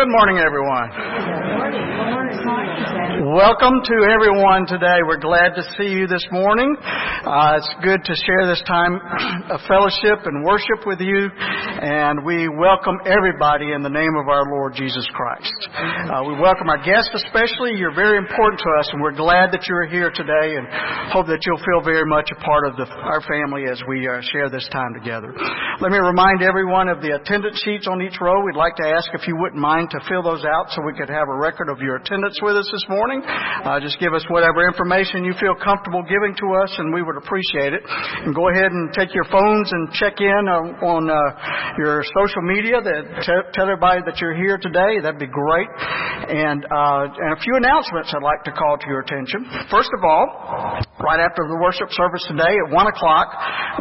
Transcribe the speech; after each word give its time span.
Good 0.00 0.08
morning, 0.08 0.38
everyone. 0.38 0.88
Welcome 2.40 3.84
to 3.84 3.96
everyone 4.08 4.64
today. 4.64 5.04
We're 5.04 5.20
glad 5.20 5.52
to 5.60 5.62
see 5.76 5.92
you 5.92 6.06
this 6.08 6.24
morning. 6.32 6.72
Uh, 6.80 7.60
it's 7.60 7.68
good 7.84 8.00
to 8.00 8.14
share 8.16 8.48
this 8.48 8.64
time 8.64 8.96
of 9.52 9.60
fellowship 9.68 10.24
and 10.24 10.40
worship 10.40 10.88
with 10.88 11.04
you, 11.04 11.28
and 11.36 12.24
we 12.24 12.48
welcome 12.48 12.96
everybody 13.04 13.76
in 13.76 13.84
the 13.84 13.92
name 13.92 14.16
of 14.16 14.32
our 14.32 14.48
Lord 14.56 14.72
Jesus 14.72 15.04
Christ. 15.12 15.52
Uh, 15.68 16.24
we 16.24 16.40
welcome 16.40 16.72
our 16.72 16.80
guests 16.80 17.12
especially. 17.12 17.76
You're 17.76 17.94
very 17.94 18.16
important 18.16 18.56
to 18.64 18.70
us, 18.80 18.88
and 18.88 19.04
we're 19.04 19.12
glad 19.12 19.52
that 19.52 19.68
you're 19.68 19.84
here 19.84 20.08
today, 20.08 20.56
and 20.56 20.64
hope 21.12 21.28
that 21.28 21.44
you'll 21.44 21.60
feel 21.60 21.84
very 21.84 22.08
much 22.08 22.32
a 22.32 22.40
part 22.40 22.64
of 22.64 22.80
the, 22.80 22.88
our 22.88 23.20
family 23.28 23.68
as 23.68 23.84
we 23.84 24.08
uh, 24.08 24.24
share 24.32 24.48
this 24.48 24.64
time 24.72 24.96
together. 24.96 25.28
Let 25.84 25.92
me 25.92 26.00
remind 26.00 26.40
everyone 26.40 26.88
of 26.88 27.04
the 27.04 27.20
attendance 27.20 27.60
sheets 27.60 27.84
on 27.84 28.00
each 28.00 28.16
row. 28.16 28.40
We'd 28.48 28.56
like 28.56 28.80
to 28.80 28.88
ask 28.88 29.12
if 29.12 29.28
you 29.28 29.36
wouldn't 29.36 29.60
mind 29.60 29.92
to 29.92 30.00
fill 30.08 30.24
those 30.24 30.44
out 30.48 30.72
so 30.72 30.80
we 30.80 30.96
could 30.96 31.12
have 31.12 31.28
a 31.28 31.36
record 31.36 31.68
of 31.68 31.84
your 31.84 32.00
attendance 32.00 32.29
with 32.38 32.54
us 32.54 32.68
this 32.70 32.86
morning. 32.86 33.18
Uh, 33.26 33.80
just 33.82 33.98
give 33.98 34.14
us 34.14 34.22
whatever 34.30 34.62
information 34.66 35.26
you 35.26 35.34
feel 35.42 35.58
comfortable 35.58 36.06
giving 36.06 36.38
to 36.38 36.46
us, 36.62 36.70
and 36.78 36.94
we 36.94 37.02
would 37.02 37.18
appreciate 37.18 37.74
it. 37.74 37.82
And 37.82 38.34
go 38.34 38.46
ahead 38.54 38.70
and 38.70 38.94
take 38.94 39.10
your 39.10 39.26
phones 39.26 39.72
and 39.72 39.90
check 39.98 40.22
in 40.22 40.42
on, 40.46 40.78
on 40.84 41.02
uh, 41.10 41.18
your 41.80 42.06
social 42.14 42.44
media. 42.46 42.78
That 42.78 43.26
t- 43.26 43.48
tell 43.56 43.66
everybody 43.66 44.06
that 44.06 44.22
you're 44.22 44.36
here 44.36 44.60
today. 44.60 45.02
That'd 45.02 45.18
be 45.18 45.26
great. 45.26 45.68
And 46.30 46.62
uh, 46.68 47.10
and 47.10 47.32
a 47.34 47.40
few 47.40 47.56
announcements 47.56 48.14
I'd 48.14 48.22
like 48.22 48.44
to 48.46 48.52
call 48.52 48.78
to 48.78 48.86
your 48.86 49.00
attention. 49.00 49.42
First 49.72 49.90
of 49.96 50.04
all, 50.04 50.26
right 51.02 51.20
after 51.20 51.42
the 51.48 51.58
worship 51.58 51.90
service 51.90 52.22
today 52.28 52.54
at 52.66 52.68
one 52.70 52.86
o'clock, 52.86 53.32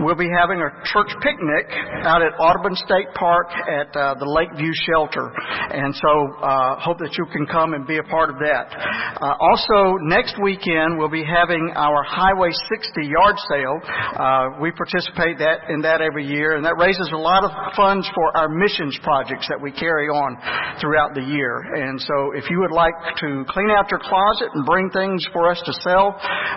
we'll 0.01 0.17
be 0.17 0.31
having 0.31 0.63
a 0.63 0.69
church 0.89 1.11
picnic 1.21 1.67
out 2.07 2.23
at 2.23 2.33
Audubon 2.39 2.75
State 2.75 3.11
Park 3.13 3.51
at 3.51 3.91
uh, 3.93 4.15
the 4.17 4.25
Lakeview 4.25 4.71
Shelter. 4.87 5.27
And 5.75 5.93
so 5.93 6.11
uh, 6.39 6.79
hope 6.79 6.97
that 7.03 7.13
you 7.19 7.25
can 7.31 7.45
come 7.45 7.73
and 7.75 7.85
be 7.85 7.97
a 7.99 8.07
part 8.07 8.31
of 8.31 8.38
that. 8.39 8.71
Uh, 9.19 9.35
also, 9.39 9.99
next 10.03 10.39
weekend 10.41 10.97
we'll 10.97 11.11
be 11.11 11.23
having 11.23 11.71
our 11.75 12.03
Highway 12.03 12.51
60 12.51 13.05
yard 13.05 13.35
sale. 13.51 13.77
Uh, 14.15 14.59
we 14.61 14.71
participate 14.71 15.37
that 15.39 15.69
in 15.69 15.81
that 15.81 16.01
every 16.01 16.25
year, 16.25 16.55
and 16.55 16.65
that 16.65 16.77
raises 16.77 17.09
a 17.13 17.19
lot 17.19 17.43
of 17.43 17.51
funds 17.75 18.07
for 18.15 18.35
our 18.37 18.49
missions 18.49 18.97
projects 19.03 19.47
that 19.49 19.59
we 19.59 19.71
carry 19.71 20.07
on 20.07 20.35
throughout 20.81 21.13
the 21.13 21.23
year. 21.23 21.59
And 21.75 21.99
so, 22.01 22.31
if 22.35 22.49
you 22.49 22.59
would 22.59 22.73
like 22.73 22.95
to 23.21 23.45
clean 23.49 23.69
out 23.71 23.91
your 23.91 24.01
closet 24.01 24.49
and 24.53 24.65
bring 24.65 24.89
things 24.89 25.25
for 25.31 25.51
us 25.51 25.61
to 25.65 25.73
sell, 25.83 26.15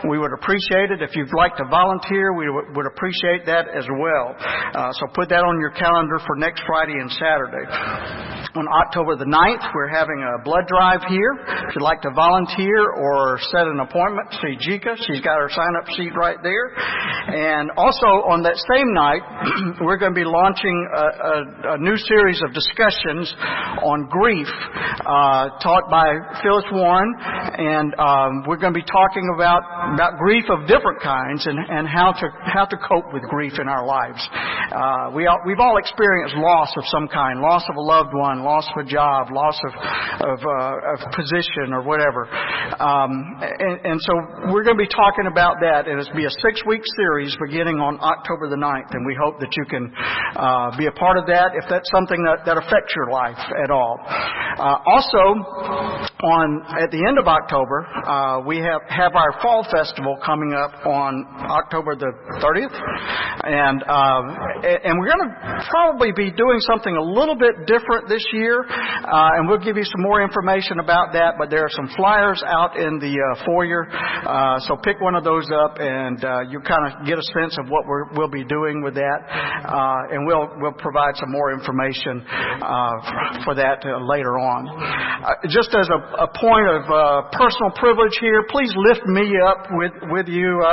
we 0.09 0.19
would 0.19 0.33
appreciate 0.33 0.91
it. 0.91 1.03
If 1.03 1.15
you'd 1.15 1.35
like 1.35 1.57
to 1.57 1.65
volunteer, 1.69 2.33
we 2.33 2.49
would 2.51 2.87
appreciate 2.87 3.47
that 3.47 3.69
as 3.69 3.87
well. 3.99 4.35
Uh, 4.39 4.93
so 4.95 5.07
put 5.15 5.29
that 5.29 5.45
on 5.45 5.61
your 5.61 5.71
calendar 5.75 6.19
for 6.27 6.37
next 6.37 6.63
Friday 6.67 6.97
and 6.99 7.11
Saturday. 7.13 7.67
On 8.55 8.69
October 8.69 9.17
the 9.17 9.25
9th, 9.25 9.65
we're 9.75 9.89
having 9.89 10.21
a 10.21 10.45
blood 10.45 10.67
drive 10.69 11.01
here. 11.09 11.33
If 11.73 11.81
you'd 11.81 11.89
like 11.89 12.03
to 12.05 12.13
volunteer 12.13 12.93
or 13.01 13.41
set 13.49 13.65
an 13.65 13.81
appointment, 13.81 14.29
see 14.45 14.61
Jika. 14.61 14.93
She's 15.09 15.25
got 15.25 15.41
her 15.41 15.49
sign 15.49 15.73
up 15.81 15.89
sheet 15.97 16.13
right 16.13 16.37
there. 16.45 16.69
And 17.33 17.73
also 17.81 18.29
on 18.29 18.45
that 18.45 18.61
same 18.69 18.93
night, 18.93 19.25
we're 19.81 19.97
going 19.97 20.13
to 20.13 20.21
be 20.21 20.29
launching 20.29 20.77
a, 20.93 21.01
a, 21.01 21.37
a 21.73 21.79
new 21.81 21.97
series 21.97 22.45
of 22.45 22.53
discussions 22.53 23.25
on 23.89 24.05
grief, 24.13 24.53
uh, 24.53 25.57
taught 25.65 25.89
by 25.89 26.13
Phyllis 26.45 26.69
Warren. 26.77 27.09
And 27.57 27.97
um, 27.97 28.45
we're 28.45 28.61
going 28.61 28.77
to 28.77 28.81
be 28.81 28.85
talking 28.85 29.25
about, 29.33 29.65
about 29.97 30.21
grief 30.21 30.45
of 30.53 30.69
different 30.69 31.01
kinds 31.01 31.49
and, 31.49 31.57
and 31.57 31.89
how, 31.89 32.13
to, 32.13 32.27
how 32.53 32.69
to 32.69 32.77
cope 32.85 33.17
with 33.17 33.25
grief 33.33 33.57
in 33.57 33.65
our 33.65 33.89
lives. 33.89 34.21
Uh, 34.21 35.09
we 35.17 35.25
all, 35.25 35.41
we've 35.49 35.61
all 35.65 35.81
experienced 35.81 36.37
loss 36.37 36.69
of 36.77 36.85
some 36.93 37.09
kind, 37.09 37.41
loss 37.41 37.65
of 37.65 37.81
a 37.81 37.81
loved 37.81 38.13
one, 38.13 38.45
loss 38.45 38.69
of 38.77 38.85
a 38.85 38.89
job, 38.89 39.33
loss 39.33 39.57
of 39.65 39.73
of, 40.21 40.39
uh, 40.45 40.93
of 40.93 40.99
position 41.17 41.62
or 41.71 41.87
whatever. 41.87 42.27
Um, 42.83 43.39
and, 43.39 43.79
and, 43.87 43.99
so 44.03 44.51
we're 44.51 44.67
going 44.67 44.75
to 44.75 44.83
be 44.83 44.91
talking 44.91 45.31
about 45.31 45.63
that, 45.63 45.87
and 45.87 46.01
it'll 46.01 46.17
be 46.17 46.27
a 46.27 46.37
six 46.43 46.59
week 46.67 46.83
series 46.99 47.37
beginning 47.39 47.79
on 47.79 48.01
October 48.03 48.51
the 48.51 48.59
9th, 48.59 48.91
and 48.91 49.07
we 49.07 49.15
hope 49.15 49.39
that 49.39 49.55
you 49.55 49.65
can 49.71 49.93
uh, 50.35 50.75
be 50.81 50.89
a 50.89 50.95
part 50.97 51.21
of 51.21 51.27
that 51.29 51.53
if 51.55 51.69
that's 51.69 51.87
something 51.93 52.19
that, 52.25 52.43
that 52.49 52.57
affects 52.57 52.97
your 52.97 53.13
life 53.13 53.39
at 53.63 53.71
all. 53.71 54.01
Uh, 54.03 54.81
also, 54.89 56.11
on 56.23 56.63
at 56.79 56.91
the 56.91 57.03
end 57.03 57.19
of 57.19 57.27
October, 57.27 57.85
uh, 58.07 58.41
we 58.47 58.59
have 58.59 58.81
have 58.89 59.15
our 59.15 59.35
fall 59.43 59.67
festival 59.71 60.17
coming 60.25 60.55
up 60.55 60.73
on 60.87 61.27
October 61.51 61.97
the 61.97 62.13
30th, 62.39 62.75
and 63.45 63.83
uh, 63.85 64.23
and 64.87 64.99
we're 64.99 65.11
going 65.11 65.27
to 65.27 65.33
probably 65.69 66.13
be 66.15 66.31
doing 66.31 66.61
something 66.61 66.95
a 66.95 67.03
little 67.03 67.35
bit 67.35 67.67
different 67.67 68.09
this 68.09 68.25
year, 68.33 68.63
uh, 68.63 69.37
and 69.37 69.49
we'll 69.49 69.63
give 69.63 69.77
you 69.77 69.85
some 69.85 70.03
more 70.03 70.23
information 70.23 70.79
about 70.79 71.13
that. 71.13 71.35
But 71.39 71.51
there 71.53 71.69
are 71.69 71.75
some 71.77 71.93
flyers 72.01 72.41
out 72.49 72.81
in 72.81 72.97
the 72.97 73.13
uh, 73.13 73.45
foyer, 73.45 73.85
uh, 73.93 74.57
so 74.65 74.81
pick 74.81 74.97
one 75.05 75.13
of 75.13 75.21
those 75.21 75.45
up, 75.53 75.77
and 75.77 76.17
uh, 76.25 76.49
you 76.49 76.65
kind 76.65 76.89
of 76.89 77.05
get 77.05 77.21
a 77.21 77.27
sense 77.37 77.61
of 77.61 77.69
what 77.69 77.85
we 77.85 78.17
will 78.17 78.33
be 78.33 78.41
doing 78.49 78.81
with 78.81 78.97
that, 78.97 79.21
uh, 79.69 80.17
and 80.17 80.25
we'll 80.25 80.49
we'll 80.65 80.81
provide 80.81 81.13
some 81.21 81.29
more 81.29 81.53
information 81.53 82.25
uh, 82.25 83.45
for 83.45 83.53
that 83.53 83.85
later 83.85 84.41
on. 84.41 84.65
just 85.53 85.77
as 85.77 85.93
a, 85.93 86.25
a 86.25 86.29
point 86.41 86.65
of 86.73 86.89
personal 87.37 87.69
privilege 87.77 88.17
here, 88.17 88.49
please 88.49 88.73
lift 88.89 89.05
me 89.13 89.37
up 89.45 89.69
with 89.77 89.93
with 90.09 90.33
you 90.33 90.65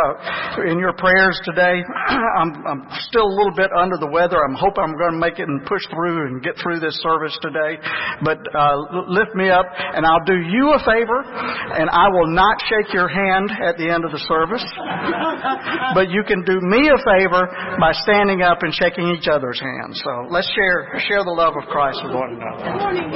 in 0.63 0.79
your 0.79 0.95
prayers 0.95 1.35
today. 1.43 1.83
I'm, 2.39 2.63
I'm 2.63 2.81
still 3.11 3.27
a 3.27 3.35
little 3.35 3.55
bit 3.55 3.67
under 3.75 3.99
the 3.99 4.07
weather. 4.07 4.39
I'm 4.39 4.55
hoping 4.55 4.83
I'm 4.87 4.95
going 4.95 5.19
to 5.19 5.19
make 5.19 5.43
it 5.43 5.47
and 5.51 5.59
push 5.67 5.83
through 5.91 6.31
and 6.31 6.39
get 6.39 6.55
through 6.63 6.79
this 6.79 6.95
service 7.03 7.35
today. 7.43 7.75
But 8.23 8.39
uh, 8.55 9.03
lift 9.11 9.35
me 9.35 9.49
up, 9.51 9.67
and 9.67 10.05
I'll 10.05 10.23
do 10.23 10.39
you 10.39 10.68
a 10.73 10.81
favor, 10.85 11.23
and 11.23 11.89
I 11.89 12.09
will 12.09 12.27
not 12.33 12.57
shake 12.69 12.93
your 12.93 13.07
hand 13.07 13.51
at 13.51 13.77
the 13.77 13.89
end 13.89 14.05
of 14.05 14.11
the 14.11 14.19
service. 14.27 14.63
but 15.95 16.09
you 16.09 16.23
can 16.23 16.43
do 16.43 16.59
me 16.61 16.89
a 16.89 16.99
favor 17.03 17.47
by 17.79 17.91
standing 18.03 18.41
up 18.41 18.63
and 18.63 18.73
shaking 18.73 19.15
each 19.15 19.27
other's 19.27 19.59
hands. 19.59 20.01
So 20.03 20.27
let's 20.29 20.49
share 20.53 20.99
share 21.07 21.23
the 21.23 21.31
love 21.31 21.55
of 21.57 21.63
Christ 21.69 21.99
with 22.03 22.13
one 22.13 22.35
another. 22.35 22.63
Good 22.63 22.79
morning, 22.79 23.09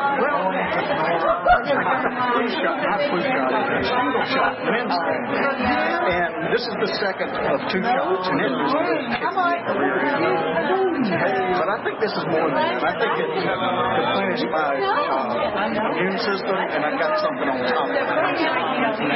shot, 1.66 2.78
not 2.78 2.98
flu 3.10 3.18
shot, 3.22 3.50
single 3.82 4.24
shot 4.30 4.54
men's. 4.70 4.94
And 4.94 6.54
this 6.54 6.62
is 6.62 6.76
the 6.78 6.90
second 7.02 7.30
of 7.34 7.58
two 7.70 7.82
shots, 7.82 8.26
and 8.30 8.38
it 8.40 8.50
was 8.54 8.70
But 11.56 11.68
I 11.68 11.78
think 11.82 11.98
this 12.00 12.14
is 12.14 12.24
more 12.30 12.46
than 12.46 12.54
that. 12.54 12.82
I 12.86 12.94
think 12.98 13.12
it 13.18 13.26
replenished 13.26 14.46
my 14.50 14.78
uh, 14.78 15.90
immune 15.96 16.18
system, 16.22 16.54
and 16.54 16.82
I 16.86 16.94
got 16.94 17.18
something 17.18 17.48
on 17.50 17.58
top 17.66 17.90
of 17.90 17.94
it. 17.94 18.06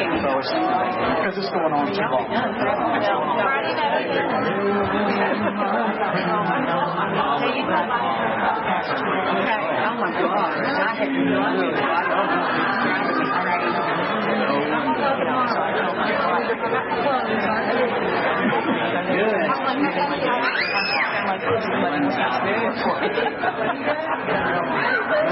Because 0.01 1.37
it's 1.39 1.51
going 1.51 1.73
on 1.73 1.87
too 1.95 2.03
long. 2.11 2.27
Oh 9.83 9.97
my 10.01 10.11
God. 10.13 10.51
I 10.61 10.95
had 10.97 11.11
no 11.11 11.41
idea. 11.41 12.10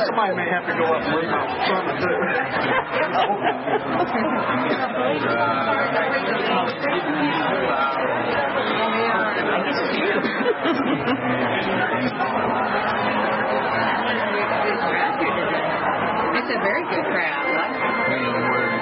Somebody 0.06 0.34
may 0.36 0.48
have 0.50 0.66
to 0.66 0.74
go 0.74 0.84
up 0.94 1.02
and 1.02 1.14
leave 1.16 1.30
my 1.30 1.42
son 1.66 1.84
too. 1.98 2.16
It's 16.38 16.50
a 16.50 16.58
very 16.62 16.84
good 16.84 17.04
crowd. 17.04 18.77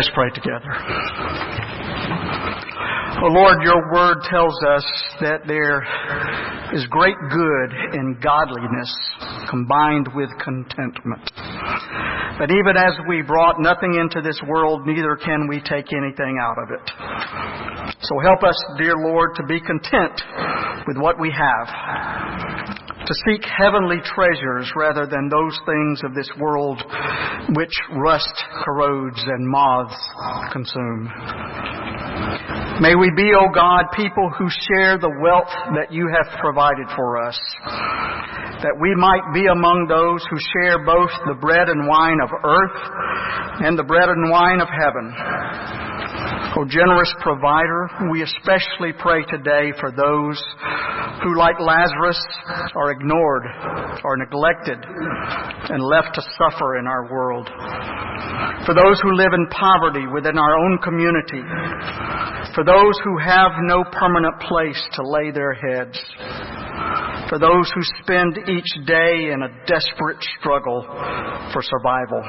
Let 0.00 0.06
us 0.06 0.12
pray 0.14 0.30
together. 0.32 0.72
Oh 3.20 3.28
Lord, 3.28 3.60
your 3.60 3.92
word 3.92 4.16
tells 4.30 4.56
us 4.64 4.86
that 5.20 5.44
there 5.46 5.84
is 6.72 6.86
great 6.88 7.20
good 7.28 8.00
in 8.00 8.16
godliness 8.22 8.88
combined 9.50 10.08
with 10.16 10.30
contentment. 10.42 11.30
But 12.38 12.48
even 12.48 12.80
as 12.80 12.96
we 13.10 13.20
brought 13.20 13.60
nothing 13.60 14.00
into 14.00 14.22
this 14.26 14.40
world, 14.48 14.86
neither 14.86 15.16
can 15.16 15.46
we 15.50 15.60
take 15.60 15.92
anything 15.92 16.40
out 16.40 16.56
of 16.56 16.70
it. 16.72 17.94
So 18.00 18.18
help 18.24 18.42
us, 18.42 18.56
dear 18.78 18.96
Lord, 18.96 19.36
to 19.36 19.44
be 19.44 19.60
content 19.60 20.16
with 20.88 20.96
what 20.96 21.20
we 21.20 21.30
have, 21.30 21.68
to 23.10 23.14
seek 23.26 23.42
heavenly 23.42 23.98
treasures 24.06 24.70
rather 24.76 25.04
than 25.04 25.28
those 25.28 25.58
things 25.66 26.00
of 26.04 26.14
this 26.14 26.30
world 26.38 26.78
which 27.58 27.74
rust 27.98 28.38
corrodes 28.62 29.18
and 29.26 29.42
moths 29.48 29.98
consume. 30.52 31.10
May 32.78 32.94
we 32.94 33.10
be, 33.16 33.34
O 33.34 33.50
oh 33.50 33.52
God, 33.52 33.90
people 33.96 34.30
who 34.38 34.46
share 34.70 34.96
the 34.96 35.10
wealth 35.10 35.50
that 35.74 35.90
you 35.90 36.06
have 36.06 36.38
provided 36.38 36.86
for 36.94 37.18
us, 37.18 37.38
that 38.62 38.78
we 38.78 38.94
might 38.94 39.26
be 39.34 39.50
among 39.50 39.90
those 39.90 40.22
who 40.30 40.38
share 40.54 40.78
both 40.86 41.10
the 41.26 41.34
bread 41.34 41.68
and 41.68 41.88
wine 41.90 42.22
of 42.22 42.30
earth 42.30 42.78
and 43.66 43.76
the 43.76 43.82
bread 43.82 44.08
and 44.08 44.30
wine 44.30 44.60
of 44.62 44.68
heaven. 44.70 45.10
O 46.10 46.62
oh, 46.62 46.64
generous 46.66 47.12
provider, 47.22 47.88
we 48.10 48.22
especially 48.22 48.92
pray 48.98 49.22
today 49.30 49.70
for 49.78 49.92
those 49.92 50.42
who, 51.22 51.38
like 51.38 51.54
Lazarus, 51.60 52.18
are 52.74 52.90
ignored 52.90 53.44
are 54.02 54.16
neglected 54.16 54.78
and 54.82 55.82
left 55.82 56.14
to 56.14 56.22
suffer 56.38 56.78
in 56.78 56.86
our 56.86 57.10
world. 57.12 57.46
For 58.66 58.74
those 58.74 59.00
who 59.00 59.14
live 59.14 59.32
in 59.34 59.46
poverty 59.50 60.06
within 60.12 60.38
our 60.38 60.58
own 60.58 60.78
community, 60.82 61.42
for 62.54 62.64
those 62.64 62.98
who 63.04 63.18
have 63.18 63.52
no 63.62 63.84
permanent 63.92 64.40
place 64.40 64.80
to 64.94 65.06
lay 65.06 65.30
their 65.30 65.54
heads, 65.54 65.98
for 67.28 67.38
those 67.38 67.70
who 67.74 67.82
spend 68.02 68.38
each 68.48 68.86
day 68.86 69.30
in 69.30 69.42
a 69.42 69.66
desperate 69.66 70.18
struggle 70.38 70.82
for 71.52 71.62
survival. 71.62 72.22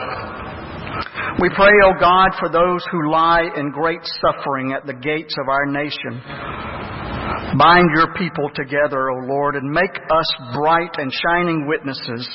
We 1.40 1.50
pray, 1.56 1.72
O 1.86 1.94
oh 1.96 2.00
God, 2.00 2.30
for 2.40 2.50
those 2.50 2.84
who 2.92 3.12
lie 3.12 3.48
in 3.56 3.72
great 3.72 4.02
suffering 4.22 4.74
at 4.74 4.86
the 4.86 4.94
gates 4.94 5.36
of 5.40 5.48
our 5.48 5.66
nation. 5.66 6.22
Bind 7.58 7.90
your 7.96 8.14
people 8.16 8.50
together, 8.54 9.10
O 9.10 9.26
Lord, 9.26 9.56
and 9.56 9.72
make 9.72 9.96
us 10.10 10.30
bright 10.54 10.92
and 10.98 11.12
shining 11.12 11.68
witnesses 11.68 12.28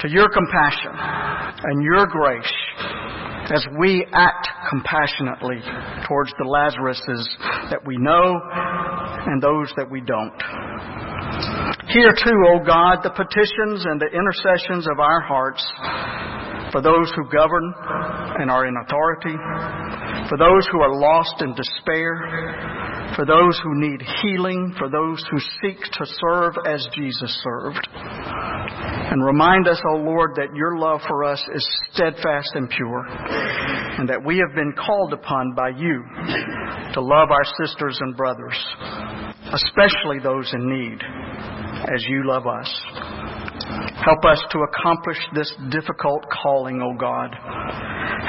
to 0.00 0.08
your 0.08 0.28
compassion 0.28 0.92
and 0.92 1.82
your 1.82 2.06
grace 2.06 2.52
as 3.52 3.66
we 3.78 4.06
act 4.12 4.48
compassionately 4.70 5.60
towards 6.08 6.32
the 6.38 6.44
Lazaruses 6.44 7.26
that 7.70 7.84
we 7.86 7.96
know 7.98 8.40
and 9.26 9.42
those 9.42 9.72
that 9.76 9.90
we 9.90 10.00
don't. 10.00 10.40
Hear 11.88 12.12
too, 12.12 12.38
O 12.48 12.64
God, 12.64 13.02
the 13.02 13.10
petitions 13.10 13.84
and 13.84 14.00
the 14.00 14.08
intercessions 14.08 14.86
of 14.90 14.98
our 14.98 15.20
hearts 15.20 15.64
for 16.74 16.82
those 16.82 17.06
who 17.14 17.22
govern 17.30 17.72
and 18.40 18.50
are 18.50 18.66
in 18.66 18.74
authority, 18.84 19.38
for 20.28 20.36
those 20.36 20.66
who 20.72 20.80
are 20.80 20.98
lost 20.98 21.40
in 21.40 21.54
despair, 21.54 23.14
for 23.14 23.24
those 23.24 23.60
who 23.62 23.80
need 23.80 24.02
healing, 24.20 24.74
for 24.76 24.90
those 24.90 25.24
who 25.30 25.38
seek 25.62 25.78
to 25.78 26.04
serve 26.18 26.54
as 26.66 26.84
Jesus 26.92 27.30
served. 27.44 27.86
And 27.94 29.24
remind 29.24 29.68
us, 29.68 29.80
O 29.92 29.98
Lord, 29.98 30.32
that 30.34 30.56
your 30.56 30.76
love 30.76 31.00
for 31.06 31.22
us 31.22 31.40
is 31.54 31.64
steadfast 31.92 32.50
and 32.54 32.68
pure, 32.68 33.06
and 33.06 34.08
that 34.08 34.24
we 34.24 34.38
have 34.38 34.56
been 34.56 34.72
called 34.72 35.12
upon 35.12 35.54
by 35.54 35.68
you 35.68 36.02
to 36.94 37.00
love 37.00 37.30
our 37.30 37.44
sisters 37.62 37.96
and 38.00 38.16
brothers, 38.16 38.58
especially 39.52 40.18
those 40.20 40.52
in 40.52 40.68
need, 40.68 40.98
as 41.94 42.04
you 42.08 42.26
love 42.26 42.48
us. 42.48 43.13
Help 44.04 44.24
us 44.24 44.42
to 44.50 44.58
accomplish 44.60 45.16
this 45.34 45.52
difficult 45.70 46.24
calling, 46.30 46.82
O 46.82 46.92
God. 46.98 47.34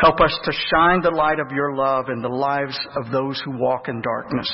Help 0.02 0.22
us 0.22 0.38
to 0.46 0.52
shine 0.72 1.02
the 1.02 1.12
light 1.12 1.40
of 1.40 1.52
your 1.52 1.76
love 1.76 2.10
in 2.10 2.22
the 2.22 2.30
lives 2.30 2.80
of 2.96 3.12
those 3.12 3.42
who 3.44 3.52
walk 3.52 3.90
in 3.90 4.02
darkness. 4.02 4.50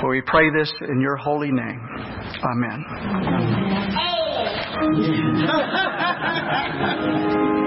For 0.00 0.10
we 0.10 0.22
pray 0.22 0.50
this 0.50 0.72
in 0.80 1.00
your 1.00 1.16
holy 1.16 1.52
name. 1.52 1.80
Amen. 2.42 2.84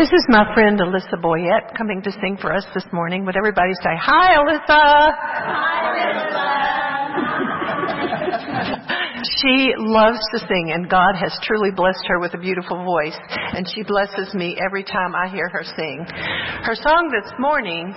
This 0.00 0.16
is 0.16 0.24
my 0.30 0.48
friend 0.54 0.80
Alyssa 0.80 1.20
Boyette 1.20 1.76
coming 1.76 2.00
to 2.00 2.10
sing 2.10 2.38
for 2.40 2.56
us 2.56 2.64
this 2.72 2.86
morning. 2.90 3.26
Would 3.26 3.36
everybody 3.36 3.74
say, 3.84 3.92
Hi, 4.00 4.34
Alyssa! 4.34 4.64
Hi, 4.72 5.69
She 9.20 9.74
loves 9.76 10.20
to 10.32 10.38
sing, 10.38 10.72
and 10.72 10.88
God 10.88 11.14
has 11.14 11.36
truly 11.42 11.70
blessed 11.70 12.04
her 12.08 12.20
with 12.20 12.32
a 12.34 12.38
beautiful 12.38 12.84
voice, 12.84 13.16
and 13.28 13.68
she 13.68 13.82
blesses 13.82 14.32
me 14.34 14.56
every 14.64 14.84
time 14.84 15.14
I 15.14 15.28
hear 15.28 15.48
her 15.48 15.64
sing. 15.64 16.06
Her 16.64 16.74
song 16.74 17.12
this 17.12 17.30
morning 17.38 17.92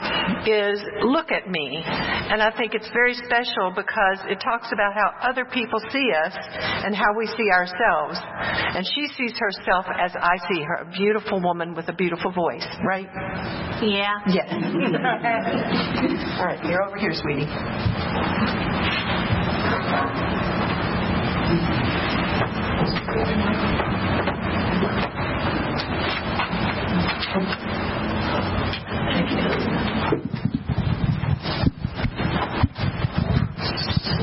is 0.48 0.80
Look 1.08 1.32
at 1.32 1.48
Me, 1.48 1.82
and 1.86 2.42
I 2.42 2.52
think 2.58 2.74
it's 2.74 2.90
very 2.92 3.14
special 3.14 3.72
because 3.76 4.20
it 4.28 4.40
talks 4.44 4.68
about 4.74 4.94
how 4.94 5.30
other 5.30 5.46
people 5.46 5.80
see 5.92 6.12
us 6.12 6.34
and 6.84 6.96
how 6.96 7.16
we 7.18 7.28
see 7.28 7.50
ourselves. 7.52 8.20
And 8.76 8.86
she 8.86 9.08
sees 9.16 9.34
herself 9.40 9.86
as 9.96 10.12
I 10.16 10.36
see 10.52 10.62
her, 10.64 10.84
a 10.84 10.92
beautiful 10.92 11.42
woman 11.42 11.74
with 11.76 11.88
a 11.88 11.94
beautiful 11.94 12.32
voice, 12.32 12.68
right? 12.86 13.08
Yeah. 13.82 14.20
Yes. 14.28 14.52
All 16.40 16.46
right, 16.46 16.60
you're 16.66 16.84
over 16.84 16.98
here, 16.98 17.14
sweetie. 17.14 17.48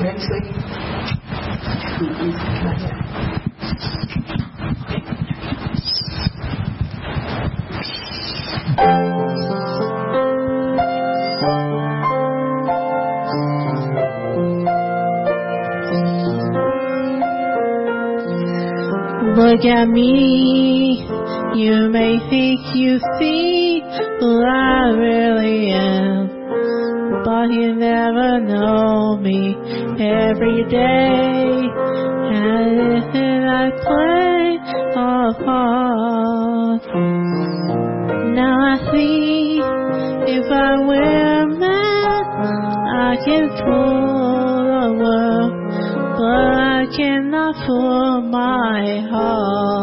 Ready, 0.02 0.20
sweetie? 0.28 0.54
Look 19.36 19.64
at 19.64 19.88
me. 19.88 21.06
You 21.54 21.88
may 21.90 22.18
think 22.30 22.60
you 22.74 22.98
see 23.18 23.82
who 24.20 24.44
I 24.44 24.90
really 24.90 25.70
am, 25.72 26.28
but 27.24 27.50
you 27.50 27.74
never 27.74 28.40
know 28.40 29.16
me 29.16 29.56
every 29.98 30.64
day. 30.68 31.68
And 32.32 33.50
I 33.50 33.70
play 33.82 34.58
a 34.94 35.34
part, 35.44 36.82
now 38.34 38.56
I 38.72 38.76
see 38.92 39.60
if 40.26 40.46
I 40.50 40.86
wear 40.86 41.42
a 41.42 41.46
mask, 41.58 42.30
I 42.94 43.16
can 43.24 43.48
fool 43.58 44.60
the 44.80 44.86
world, 45.00 45.52
but 46.16 46.50
I 46.60 46.69
fool 47.66 48.20
my 48.22 49.00
heart. 49.10 49.79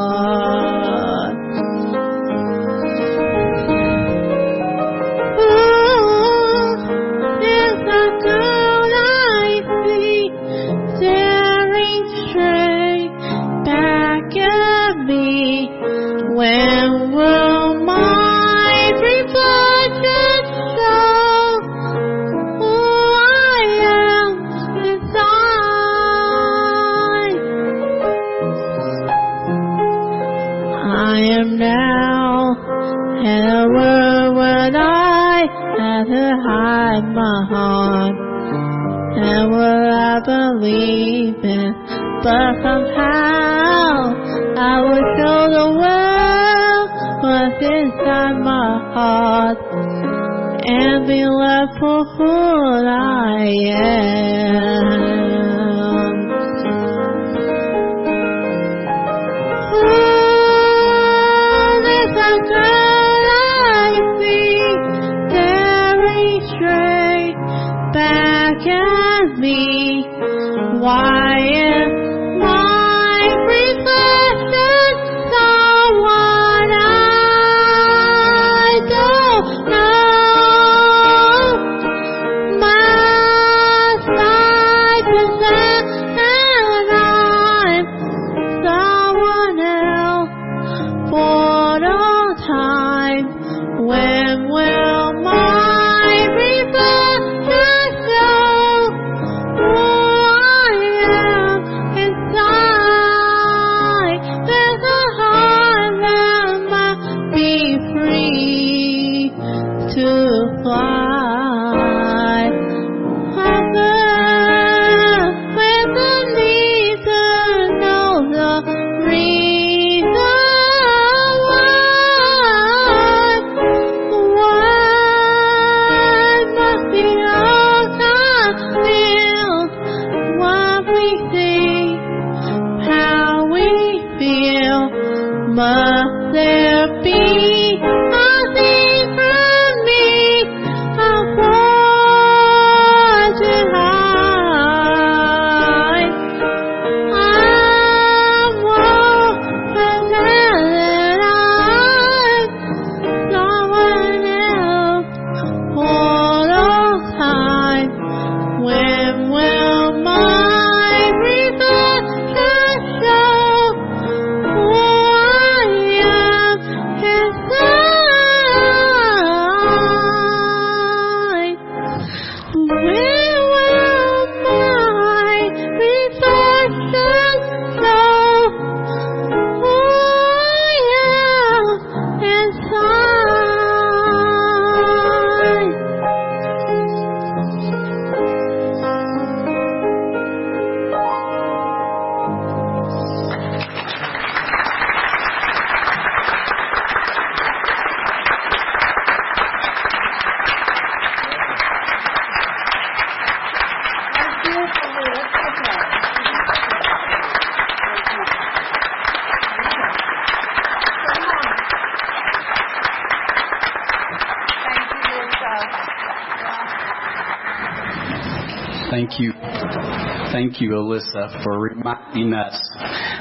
Thank 220.58 220.72
you, 220.72 220.76
Alyssa, 220.76 221.44
for 221.44 221.60
reminding 221.60 222.34
us 222.34 222.58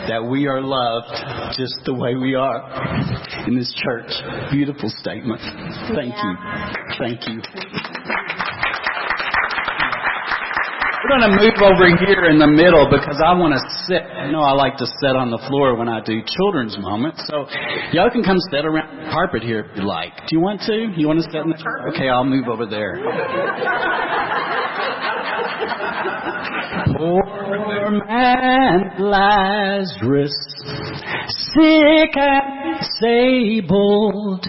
that 0.09 0.25
we 0.25 0.47
are 0.47 0.63
loved 0.63 1.13
just 1.53 1.75
the 1.85 1.93
way 1.93 2.15
we 2.15 2.35
are 2.35 2.65
in 3.47 3.59
this 3.59 3.69
church. 3.77 4.09
Beautiful 4.51 4.89
statement. 4.89 5.43
Thank 5.93 6.17
you. 6.17 6.33
Thank 6.97 7.29
you. 7.29 7.43
We're 11.05 11.13
going 11.13 11.29
to 11.29 11.37
move 11.37 11.61
over 11.61 11.93
here 12.09 12.25
in 12.33 12.39
the 12.41 12.49
middle 12.49 12.89
because 12.89 13.21
I 13.21 13.37
want 13.37 13.53
to 13.53 13.61
sit. 13.85 14.01
You 14.25 14.33
know, 14.33 14.41
I 14.41 14.53
like 14.57 14.79
to 14.79 14.87
sit 14.87 15.13
on 15.13 15.29
the 15.29 15.45
floor 15.47 15.77
when 15.77 15.91
I 15.91 16.01
do 16.01 16.23
children's 16.25 16.79
moments. 16.79 17.21
So 17.29 17.45
y'all 17.93 18.09
can 18.09 18.25
come 18.25 18.41
sit 18.51 18.65
around 18.65 18.97
the 18.97 19.11
carpet 19.13 19.43
here 19.43 19.61
if 19.61 19.77
you 19.77 19.85
like. 19.85 20.17
Do 20.25 20.33
you 20.33 20.41
want 20.41 20.63
to? 20.63 20.89
You 20.97 21.07
want 21.07 21.21
to 21.21 21.29
sit 21.29 21.45
in 21.45 21.53
the 21.53 21.61
carpet? 21.61 21.93
Okay, 21.93 22.09
I'll 22.09 22.25
move 22.25 22.49
over 22.49 22.65
there. 22.65 22.97
Poor 26.97 27.23
man 27.91 28.93
Lazarus, 28.99 30.35
sick 31.29 32.17
and 32.17 32.57
disabled. 33.01 34.43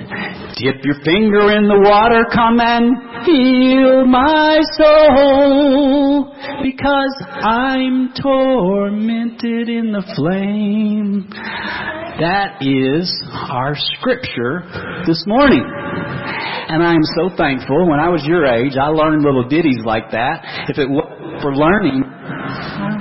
Dip 0.58 0.84
your 0.84 0.96
finger 1.06 1.52
in 1.52 1.68
the 1.68 1.80
water, 1.80 2.26
come 2.34 2.60
and 2.60 2.98
heal 3.26 4.06
my 4.06 4.60
soul. 4.76 6.34
Because 6.64 7.16
I'm 7.44 8.14
tormented 8.22 9.70
in 9.70 9.92
the 9.92 10.04
flame. 10.16 11.28
That 12.20 12.58
is 12.62 13.14
our 13.52 13.76
scripture 13.76 14.64
this 15.06 15.24
morning. 15.28 15.64
And 16.68 16.84
I 16.84 16.94
am 16.94 17.04
so 17.16 17.32
thankful. 17.38 17.88
When 17.88 18.00
I 18.00 18.10
was 18.10 18.24
your 18.28 18.46
age, 18.46 18.76
I 18.76 18.88
learned 18.88 19.24
little 19.24 19.48
ditties 19.48 19.80
like 19.86 20.12
that. 20.12 20.68
If 20.68 20.78
it 20.78 20.90
wasn't 20.90 21.42
for 21.42 21.56
learning 21.56 22.04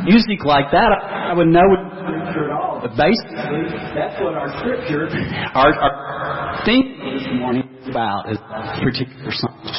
music 0.06 0.44
like 0.44 0.70
that, 0.70 0.90
I 0.94 1.34
would 1.34 1.48
know 1.48 1.66
it 1.74 2.50
all. 2.52 2.78
But 2.82 2.94
basically, 2.94 3.66
that's 3.96 4.20
what 4.22 4.34
our 4.34 4.50
scripture, 4.60 5.08
our, 5.54 5.74
our 5.74 6.62
theme 6.64 6.94
this 7.18 7.26
morning 7.40 7.66
is 7.82 7.88
about, 7.90 8.30
is 8.30 8.38
particular 8.78 9.32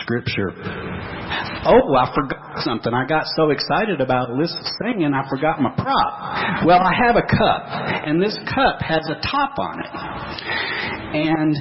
scripture. 0.04 0.52
Oh, 1.66 1.96
I 1.96 2.14
forgot 2.16 2.64
something. 2.64 2.94
I 2.94 3.06
got 3.06 3.26
so 3.36 3.50
excited 3.50 4.00
about 4.00 4.30
Alyssa 4.30 4.64
singing, 4.80 5.14
I 5.14 5.28
forgot 5.30 5.62
my 5.62 5.72
prop. 5.76 6.66
Well, 6.66 6.80
I 6.80 6.94
have 6.94 7.16
a 7.16 7.22
cup, 7.22 7.64
and 8.08 8.22
this 8.22 8.38
cup 8.54 8.80
has 8.82 9.08
a 9.10 9.20
top 9.30 9.60
on 9.60 9.80
it. 9.80 9.92
And 11.08 11.56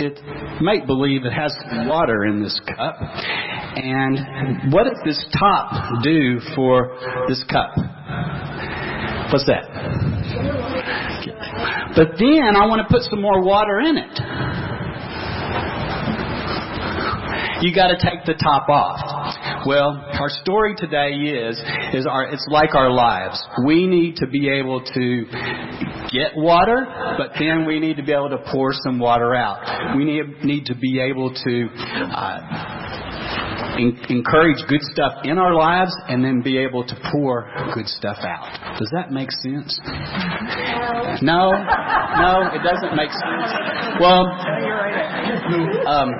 it, 0.00 0.18
it 0.18 0.62
make 0.62 0.86
believe 0.86 1.24
it 1.24 1.32
has 1.32 1.54
water 1.86 2.24
in 2.24 2.42
this 2.42 2.60
cup. 2.76 2.96
And 3.00 4.72
what 4.72 4.84
does 4.84 4.98
this 5.04 5.24
top 5.38 6.02
do 6.02 6.40
for 6.54 6.96
this 7.28 7.42
cup? 7.50 7.70
What's 9.32 9.46
that? 9.46 9.64
But 11.96 12.18
then 12.18 12.56
I 12.56 12.66
want 12.66 12.86
to 12.86 12.88
put 12.92 13.02
some 13.02 13.20
more 13.20 13.42
water 13.42 13.80
in 13.80 13.96
it. 13.96 14.71
You 17.62 17.72
got 17.72 17.88
to 17.88 17.96
take 17.96 18.24
the 18.26 18.34
top 18.34 18.68
off. 18.68 18.98
Well, 19.64 19.94
our 20.18 20.28
story 20.28 20.74
today 20.76 21.14
is 21.14 21.56
is 21.94 22.06
our 22.10 22.24
it's 22.24 22.44
like 22.50 22.74
our 22.74 22.90
lives. 22.90 23.40
We 23.64 23.86
need 23.86 24.16
to 24.16 24.26
be 24.26 24.48
able 24.48 24.82
to 24.82 25.24
get 26.10 26.34
water, 26.34 26.84
but 27.16 27.38
then 27.38 27.64
we 27.64 27.78
need 27.78 27.98
to 27.98 28.02
be 28.02 28.10
able 28.10 28.30
to 28.30 28.42
pour 28.50 28.72
some 28.72 28.98
water 28.98 29.36
out. 29.36 29.96
We 29.96 30.04
need 30.04 30.42
need 30.42 30.66
to 30.66 30.74
be 30.74 30.98
able 30.98 31.32
to 31.32 31.68
uh, 32.10 33.11
encourage 34.08 34.64
good 34.68 34.82
stuff 34.92 35.24
in 35.24 35.38
our 35.38 35.54
lives 35.54 35.94
and 36.08 36.24
then 36.24 36.42
be 36.42 36.58
able 36.58 36.84
to 36.84 36.94
pour 37.12 37.50
good 37.74 37.86
stuff 37.86 38.18
out. 38.20 38.78
Does 38.78 38.90
that 38.92 39.10
make 39.10 39.30
sense? 39.30 39.78
No, 41.22 41.50
no, 41.52 42.50
it 42.52 42.62
doesn't 42.62 42.96
make 42.96 43.10
sense. 43.10 43.52
Well, 44.00 44.26
um, 45.86 46.10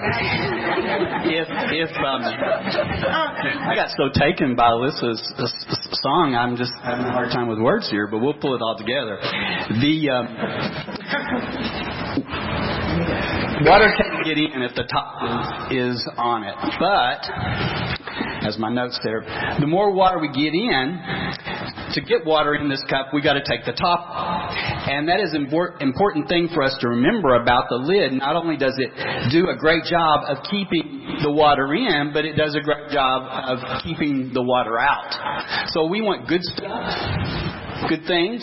if 1.25 1.49
if 1.73 1.91
um, 1.99 2.23
I 2.23 3.75
got 3.75 3.91
so 3.97 4.09
taken 4.13 4.55
by 4.57 4.71
Alyssa's 4.71 5.23
song, 6.03 6.35
I'm 6.35 6.57
just 6.57 6.73
having 6.83 7.07
a 7.07 7.13
hard 7.13 7.31
time 7.31 7.49
with 7.49 7.59
words 7.59 7.91
here, 7.91 8.07
but 8.07 8.19
we'll 8.19 8.35
pull 8.35 8.55
it 8.55 8.63
all 8.63 8.77
together. 8.77 9.19
The 9.81 10.11
um, 10.11 10.27
water 13.65 13.91
get 14.35 14.55
in 14.55 14.63
if 14.63 14.75
the 14.75 14.85
top 14.85 15.73
is, 15.73 16.09
on 16.17 16.45
it, 16.45 16.55
but 16.81 17.21
as 18.47 18.59
my 18.59 18.73
notes 18.73 18.99
there, 19.05 19.21
the 19.61 19.67
more 19.67 19.93
water 19.93 20.19
we 20.19 20.29
get 20.29 20.55
in, 20.55 21.01
to 21.95 22.01
get 22.01 22.25
water 22.25 22.55
in 22.55 22.69
this 22.69 22.83
cup, 22.89 23.09
we 23.13 23.21
got 23.23 23.35
to 23.35 23.45
take 23.45 23.65
the 23.65 23.73
top. 23.73 24.01
And 24.89 25.09
that 25.09 25.21
is 25.21 25.35
an 25.35 25.47
important 25.81 26.29
thing 26.29 26.49
for 26.55 26.63
us 26.63 26.77
to 26.81 26.89
remember 26.89 27.35
about 27.35 27.69
the 27.69 27.77
lid. 27.77 28.13
Not 28.13 28.37
only 28.37 28.57
does 28.57 28.75
it 28.79 28.91
do 29.31 29.49
a 29.51 29.57
great 29.57 29.85
job 29.85 30.23
of 30.27 30.43
keeping 30.51 31.19
the 31.23 31.31
water 31.31 31.75
in, 31.75 32.11
but 32.13 32.25
it 32.25 32.37
does 32.37 32.57
a 32.57 32.61
great 32.61 32.91
job 32.91 33.23
of 33.29 33.83
keeping 33.83 34.33
the 34.33 34.43
water 34.43 34.79
out. 34.79 35.69
So 35.69 35.87
we 35.87 36.01
want 36.01 36.29
good 36.29 36.43
stuff, 36.43 37.89
good 37.89 38.05
things 38.07 38.43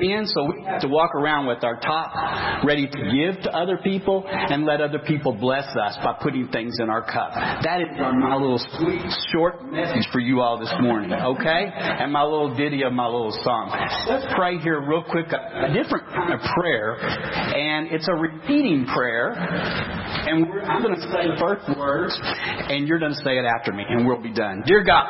in, 0.00 0.26
so 0.26 0.44
we 0.44 0.64
have 0.64 0.80
to 0.82 0.88
walk 0.88 1.14
around 1.14 1.46
with 1.46 1.62
our 1.64 1.78
top 1.80 2.64
ready 2.64 2.86
to 2.86 2.98
give 3.12 3.42
to 3.42 3.50
other 3.50 3.78
people 3.78 4.24
and 4.26 4.64
let 4.64 4.80
other 4.80 4.98
people 4.98 5.32
bless 5.32 5.66
us 5.76 5.96
by 6.02 6.14
putting 6.22 6.48
things 6.48 6.78
in 6.80 6.90
our 6.90 7.02
cup. 7.02 7.32
That 7.62 7.80
is 7.80 7.88
my 7.98 8.34
little 8.34 8.60
sweet, 8.78 9.02
short 9.32 9.70
message 9.70 10.06
for 10.12 10.20
you 10.20 10.40
all 10.40 10.58
this 10.58 10.72
morning, 10.80 11.12
okay? 11.12 11.70
And 11.74 12.12
my 12.12 12.22
little 12.22 12.54
ditty 12.54 12.82
of 12.82 12.92
my 12.92 13.06
little 13.06 13.36
song. 13.42 13.70
Let's 14.08 14.26
pray 14.34 14.58
here 14.58 14.80
real 14.80 15.04
quick, 15.04 15.26
a, 15.32 15.70
a 15.70 15.74
different 15.74 16.06
kind 16.08 16.32
of 16.32 16.40
prayer, 16.58 16.96
and 16.96 17.88
it's 17.92 18.08
a 18.08 18.14
repeating 18.14 18.86
prayer. 18.86 19.32
And 19.32 20.46
I'm 20.64 20.82
going 20.82 20.94
to 20.94 21.02
say 21.12 21.28
the 21.28 21.36
first 21.38 21.78
words, 21.78 22.18
and 22.22 22.88
you're 22.88 22.98
going 22.98 23.12
to 23.12 23.22
say 23.22 23.38
it 23.38 23.44
after 23.44 23.72
me, 23.72 23.84
and 23.88 24.06
we'll 24.06 24.22
be 24.22 24.32
done. 24.32 24.62
Dear 24.66 24.82
God, 24.84 25.06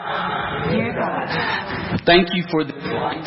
Dear 0.71 0.93
God, 0.93 2.01
thank 2.07 2.29
you 2.33 2.45
for 2.51 2.65
this 2.65 2.75
life 2.83 3.27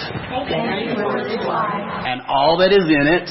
thank 0.50 0.90
you 0.90 0.96
for 0.96 1.24
this 1.24 1.46
and 1.52 2.22
all 2.28 2.58
that 2.58 2.72
is 2.72 2.86
in 2.88 3.08
it, 3.08 3.30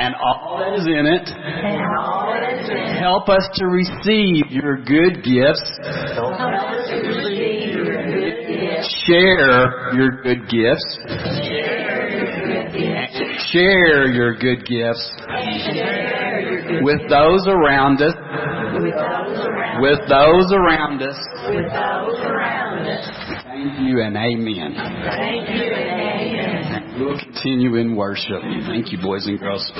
and 0.00 0.14
all 0.16 0.58
that 0.58 0.74
is 0.74 0.86
in 0.86 1.06
it. 1.06 1.28
Help 2.98 3.28
us 3.28 3.48
to 3.54 3.66
receive 3.66 4.50
your 4.50 4.76
good 4.76 5.22
gifts, 5.22 5.62
share 9.06 9.92
your 9.94 10.22
good 10.22 10.48
gifts, 10.48 10.98
share 13.52 14.06
your 14.06 14.34
good 14.36 14.64
gifts, 14.66 15.12
with 16.82 17.08
those 17.08 17.46
around 17.46 18.00
us, 18.02 18.14
with 19.80 19.98
those 20.08 20.52
around 20.52 21.02
us. 21.02 21.18
with 21.48 21.70
those 21.72 22.18
around 22.20 22.86
us. 22.88 23.53
Thank 23.64 23.88
you 23.88 24.02
and 24.02 24.14
amen. 24.14 24.74
Thank 24.74 25.48
you 25.48 25.72
and 25.72 25.88
amen. 26.20 27.00
We'll 27.00 27.18
continue 27.18 27.76
in 27.76 27.96
worship. 27.96 28.42
Thank 28.42 28.92
you, 28.92 28.98
boys 29.00 29.26
and 29.26 29.40
girls. 29.40 29.72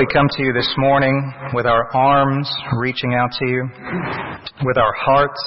We 0.00 0.06
come 0.06 0.28
to 0.30 0.42
you 0.42 0.50
this 0.54 0.72
morning 0.78 1.30
with 1.52 1.66
our 1.66 1.94
arms 1.94 2.50
reaching 2.78 3.12
out 3.12 3.30
to 3.32 3.46
you, 3.46 3.68
with 4.64 4.78
our 4.78 4.94
hearts 4.96 5.38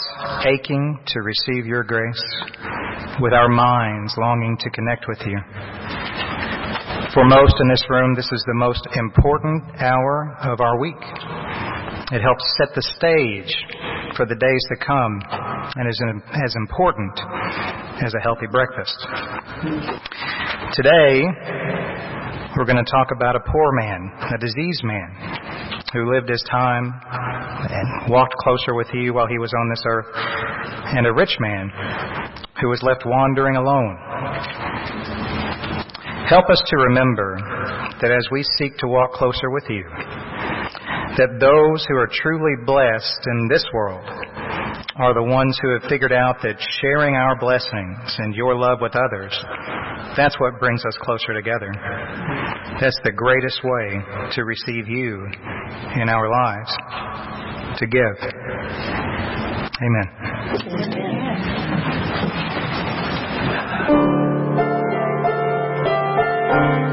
aching 0.45 0.99
to 1.07 1.21
receive 1.21 1.65
your 1.65 1.83
grace, 1.83 2.23
with 3.19 3.33
our 3.33 3.49
minds 3.49 4.13
longing 4.15 4.55
to 4.59 4.69
connect 4.69 5.07
with 5.07 5.17
you. 5.25 5.39
For 7.15 7.25
most 7.25 7.55
in 7.61 7.67
this 7.67 7.83
room, 7.89 8.13
this 8.13 8.29
is 8.31 8.43
the 8.45 8.53
most 8.53 8.87
important 8.95 9.63
hour 9.81 10.37
of 10.43 10.61
our 10.61 10.77
week. 10.77 11.01
It 12.11 12.21
helps 12.21 12.45
set 12.61 12.75
the 12.75 12.83
stage 12.93 13.57
for 14.15 14.27
the 14.27 14.35
days 14.35 14.63
to 14.69 14.85
come 14.85 15.19
and 15.73 15.89
is 15.89 15.99
as 16.45 16.55
important 16.55 17.19
as 18.05 18.13
a 18.13 18.21
healthy 18.21 18.45
breakfast. 18.51 19.01
Today, 20.77 21.25
we're 22.57 22.65
going 22.65 22.83
to 22.83 22.91
talk 22.91 23.09
about 23.15 23.35
a 23.35 23.39
poor 23.39 23.71
man, 23.71 24.11
a 24.33 24.37
diseased 24.37 24.83
man, 24.83 25.09
who 25.91 26.13
lived 26.13 26.29
his 26.29 26.43
time 26.49 26.93
and 26.93 28.11
walked 28.11 28.35
closer 28.37 28.75
with 28.75 28.87
you 28.93 29.13
while 29.13 29.27
he 29.27 29.39
was 29.39 29.51
on 29.57 29.69
this 29.69 29.83
earth, 29.87 30.05
and 30.13 31.07
a 31.07 31.13
rich 31.13 31.35
man 31.39 31.69
who 32.61 32.69
was 32.69 32.81
left 32.83 33.03
wandering 33.05 33.55
alone. 33.55 33.97
Help 36.29 36.49
us 36.49 36.61
to 36.67 36.77
remember 36.77 37.37
that 38.01 38.11
as 38.11 38.27
we 38.31 38.43
seek 38.43 38.77
to 38.77 38.87
walk 38.87 39.13
closer 39.13 39.49
with 39.49 39.65
you, 39.69 39.83
that 41.17 41.37
those 41.39 41.85
who 41.89 41.95
are 41.95 42.07
truly 42.07 42.53
blessed 42.65 43.27
in 43.27 43.47
this 43.49 43.65
world 43.73 44.05
are 44.95 45.13
the 45.13 45.23
ones 45.23 45.57
who 45.61 45.73
have 45.73 45.83
figured 45.89 46.11
out 46.11 46.37
that 46.43 46.55
sharing 46.81 47.15
our 47.15 47.35
blessings 47.39 48.15
and 48.19 48.35
your 48.35 48.55
love 48.55 48.79
with 48.81 48.93
others, 48.95 49.33
that's 50.15 50.39
what 50.39 50.59
brings 50.59 50.85
us 50.85 50.95
closer 51.01 51.33
together. 51.33 51.71
That's 52.79 52.99
the 53.03 53.11
greatest 53.11 53.59
way 53.63 53.99
to 54.35 54.43
receive 54.43 54.87
you 54.87 55.25
in 55.95 56.09
our 56.09 56.29
lives, 56.29 56.77
to 57.79 57.87
give. 57.87 58.17
Amen. 59.81 60.09
There 66.53 66.92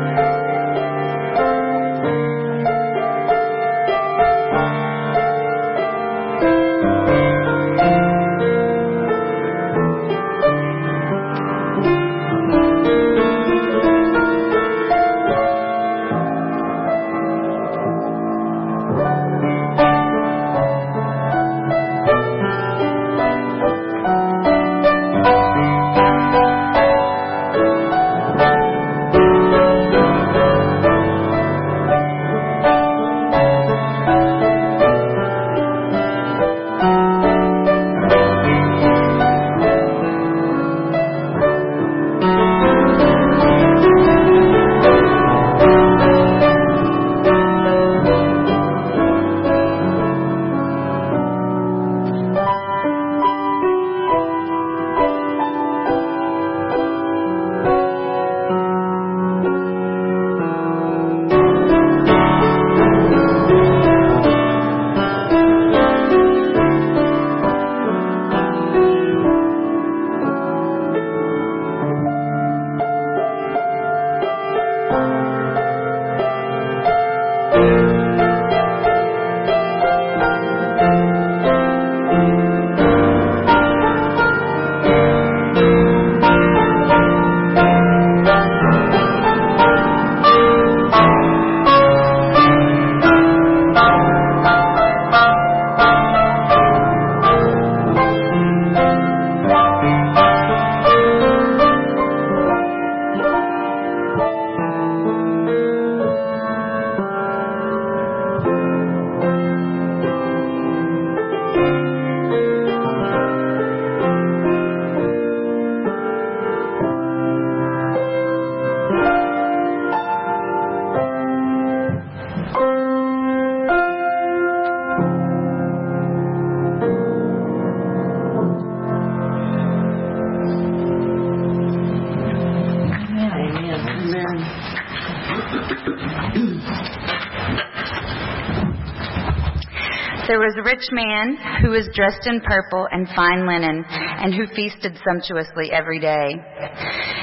rich 140.81 140.89
man 140.93 141.37
who 141.61 141.71
was 141.71 141.89
dressed 141.93 142.27
in 142.27 142.41
purple 142.41 142.89
and 142.91 143.07
fine 143.15 143.47
linen, 143.47 143.85
and 143.87 144.33
who 144.33 144.47
feasted 144.57 144.97
sumptuously 145.05 145.71
every 145.73 146.01
day. 146.01 146.41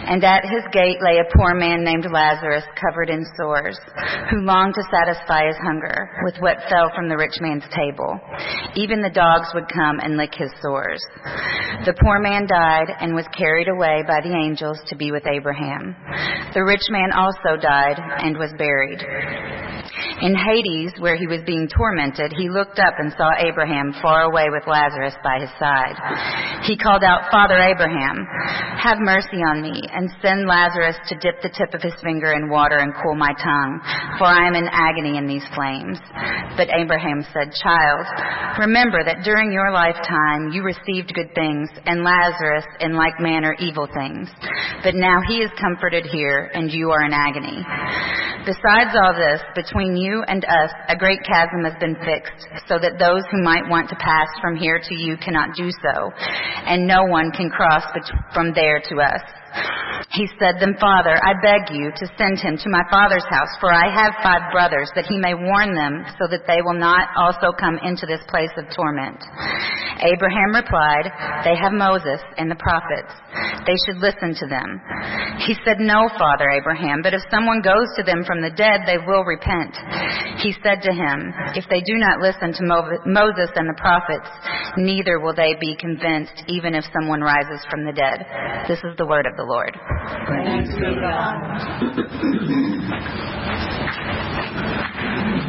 And 0.08 0.24
at 0.24 0.46
his 0.46 0.62
gate 0.72 1.02
lay 1.02 1.18
a 1.18 1.36
poor 1.36 1.56
man 1.56 1.84
named 1.84 2.06
Lazarus, 2.06 2.64
covered 2.78 3.10
in 3.10 3.26
sores, 3.36 3.80
who 4.30 4.46
longed 4.46 4.76
to 4.76 4.84
satisfy 4.92 5.48
his 5.48 5.58
hunger 5.58 6.10
with 6.24 6.36
what 6.40 6.58
fell 6.70 6.92
from 6.94 7.10
the 7.10 7.18
rich 7.18 7.42
man's 7.42 7.66
table. 7.74 8.20
Even 8.76 9.02
the 9.02 9.10
dogs 9.10 9.50
would 9.56 9.68
come 9.74 10.00
and 10.06 10.18
lick 10.18 10.34
his 10.38 10.52
sores. 10.62 11.02
The 11.86 11.98
poor 12.04 12.20
man 12.20 12.46
died 12.46 12.94
and 13.02 13.16
was 13.16 13.26
carried 13.36 13.70
away 13.70 14.04
by 14.08 14.22
the 14.22 14.38
angels 14.38 14.78
to 14.88 14.96
be 14.96 15.12
with 15.12 15.26
Abraham. 15.26 15.96
The 16.54 16.64
rich 16.64 16.86
man 16.90 17.10
also 17.12 17.58
died 17.60 17.98
and 17.98 18.38
was 18.38 18.54
buried. 18.58 19.02
In 20.18 20.34
Hades, 20.34 20.98
where 20.98 21.16
he 21.16 21.30
was 21.30 21.46
being 21.46 21.70
tormented, 21.70 22.34
he 22.34 22.50
looked 22.50 22.82
up 22.82 22.98
and 22.98 23.14
saw 23.14 23.30
Abraham 23.38 23.94
far 24.02 24.26
away 24.26 24.50
with 24.50 24.66
Lazarus 24.66 25.14
by 25.22 25.38
his 25.38 25.54
side. 25.62 25.94
He 26.66 26.74
called 26.74 27.06
out, 27.06 27.30
Father 27.30 27.62
Abraham, 27.62 28.26
have 28.82 28.98
mercy 28.98 29.46
on 29.46 29.62
me 29.62 29.78
and 29.94 30.10
send 30.26 30.50
Lazarus 30.50 30.98
to 31.14 31.22
dip 31.22 31.38
the 31.46 31.54
tip 31.54 31.78
of 31.78 31.86
his 31.86 31.94
finger 32.02 32.34
in 32.34 32.50
water 32.50 32.82
and 32.82 32.98
cool 32.98 33.14
my 33.14 33.30
tongue, 33.38 33.78
for 34.18 34.26
I 34.26 34.50
am 34.50 34.58
in 34.58 34.66
agony 34.74 35.22
in 35.22 35.30
these 35.30 35.46
flames. 35.54 36.02
But 36.58 36.74
Abraham 36.74 37.22
said, 37.30 37.54
Child, 37.54 38.58
remember 38.58 39.06
that 39.06 39.22
during 39.22 39.54
your 39.54 39.70
lifetime 39.70 40.50
you 40.50 40.66
received 40.66 41.14
good 41.14 41.30
things, 41.38 41.70
and 41.86 42.02
Lazarus 42.02 42.66
in 42.82 42.98
like 42.98 43.22
manner 43.22 43.54
evil 43.62 43.86
things. 43.94 44.34
But 44.82 44.98
now 44.98 45.22
he 45.30 45.46
is 45.46 45.54
comforted 45.62 46.10
here, 46.10 46.50
and 46.58 46.74
you 46.74 46.90
are 46.90 47.06
in 47.06 47.14
agony. 47.14 47.62
Besides 48.50 48.96
all 48.98 49.14
this, 49.14 49.42
between 49.54 49.98
you 49.98 50.07
and 50.28 50.46
us, 50.46 50.72
a 50.90 50.96
great 50.96 51.20
chasm 51.24 51.64
has 51.64 51.74
been 51.80 51.96
fixed, 52.04 52.48
so 52.68 52.80
that 52.80 53.00
those 53.00 53.24
who 53.32 53.44
might 53.44 53.68
want 53.70 53.90
to 53.90 53.96
pass 53.96 54.28
from 54.42 54.56
here 54.56 54.80
to 54.80 54.96
you 54.96 55.18
cannot 55.18 55.56
do 55.56 55.70
so, 55.72 56.12
and 56.66 56.88
no 56.88 57.04
one 57.06 57.32
can 57.32 57.50
cross 57.50 57.84
from 58.34 58.54
there 58.54 58.82
to 58.90 58.96
us. 59.02 59.22
He 60.18 60.26
said, 60.40 60.58
Then, 60.60 60.78
Father, 60.80 61.20
I 61.20 61.36
beg 61.44 61.74
you 61.74 61.92
to 61.92 62.06
send 62.18 62.40
him 62.40 62.58
to 62.58 62.70
my 62.70 62.82
father's 62.90 63.26
house, 63.30 63.52
for 63.60 63.74
I 63.74 63.92
have 63.92 64.24
five 64.24 64.52
brothers, 64.52 64.90
that 64.96 65.06
he 65.06 65.18
may 65.18 65.34
warn 65.34 65.76
them, 65.76 66.06
so 66.18 66.26
that 66.32 66.48
they 66.48 66.62
will 66.64 66.78
not 66.78 67.10
also 67.18 67.52
come 67.54 67.78
into 67.84 68.06
this 68.06 68.24
place 68.30 68.54
of 68.58 68.66
torment. 68.74 69.20
Abraham 70.02 70.54
replied, 70.54 71.10
They 71.44 71.58
have 71.58 71.74
Moses 71.74 72.22
and 72.38 72.50
the 72.50 72.62
prophets. 72.62 73.14
they 73.66 73.78
should 73.86 74.00
listen 74.00 74.38
to 74.38 74.48
them. 74.48 74.80
He 75.46 75.58
said, 75.66 75.82
No, 75.82 76.08
Father 76.18 76.50
Abraham, 76.50 77.02
but 77.02 77.14
if 77.14 77.22
someone 77.30 77.62
goes 77.62 77.90
to 77.98 78.04
them 78.04 78.24
from 78.24 78.42
the 78.42 78.54
dead, 78.54 78.86
they 78.86 79.02
will 79.02 79.26
repent. 79.26 79.76
He 80.40 80.54
said 80.62 80.82
to 80.86 80.94
him, 80.94 81.34
If 81.58 81.66
they 81.70 81.82
do 81.82 81.98
not 81.98 82.22
listen 82.22 82.54
to 82.54 82.64
Moses 83.06 83.50
and 83.58 83.68
the 83.68 83.78
prophets, 83.78 84.30
neither 84.78 85.20
will 85.20 85.34
they 85.34 85.58
be 85.60 85.76
convinced, 85.76 86.46
even 86.48 86.74
if 86.74 86.86
someone 86.94 87.22
rises 87.22 87.66
from 87.70 87.84
the 87.84 87.94
dead. 87.94 88.22
This 88.70 88.80
is 88.86 88.96
the 88.98 89.06
word 89.06 89.26
of 89.26 89.36
the 89.36 89.47
Lord. 89.48 89.74
Thanks 90.28 90.76
be 90.76 90.96
God. 91.00 91.38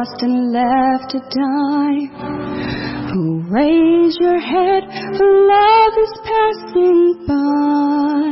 lost 0.00 0.22
and 0.22 0.52
left 0.52 1.10
to 1.10 1.18
die. 1.18 2.08
Oh, 3.12 3.44
raise 3.50 4.16
your 4.20 4.38
head, 4.38 4.84
for 5.16 5.28
love 5.46 5.94
is 6.04 6.14
passing 6.24 7.24
by. 7.28 8.30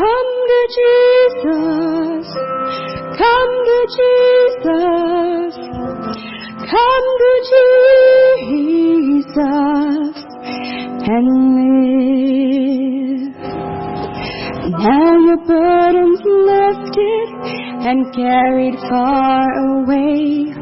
Come 0.00 0.32
to 0.50 0.60
Jesus, 0.78 2.26
come 3.20 3.54
to 3.68 3.78
Jesus, 3.98 5.52
come 6.72 7.08
to 7.22 7.32
Jesus 7.52 8.64
and 11.04 11.26
live. 11.56 12.00
Now 14.70 15.12
your 15.26 15.40
burden's 15.46 16.19
and 17.82 18.12
carried 18.14 18.78
far 18.88 19.48
away. 19.80 20.52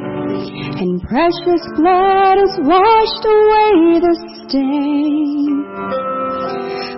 And 0.80 1.02
precious 1.02 1.64
blood 1.76 2.38
has 2.38 2.54
washed 2.62 3.24
away 3.26 3.98
the 4.06 4.14
stain. 4.46 5.66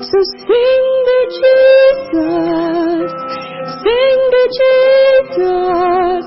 So 0.04 0.18
sing 0.44 0.84
to 1.08 1.18
Jesus, 1.40 3.10
sing 3.80 4.20
to 4.34 4.44
Jesus, 4.60 6.24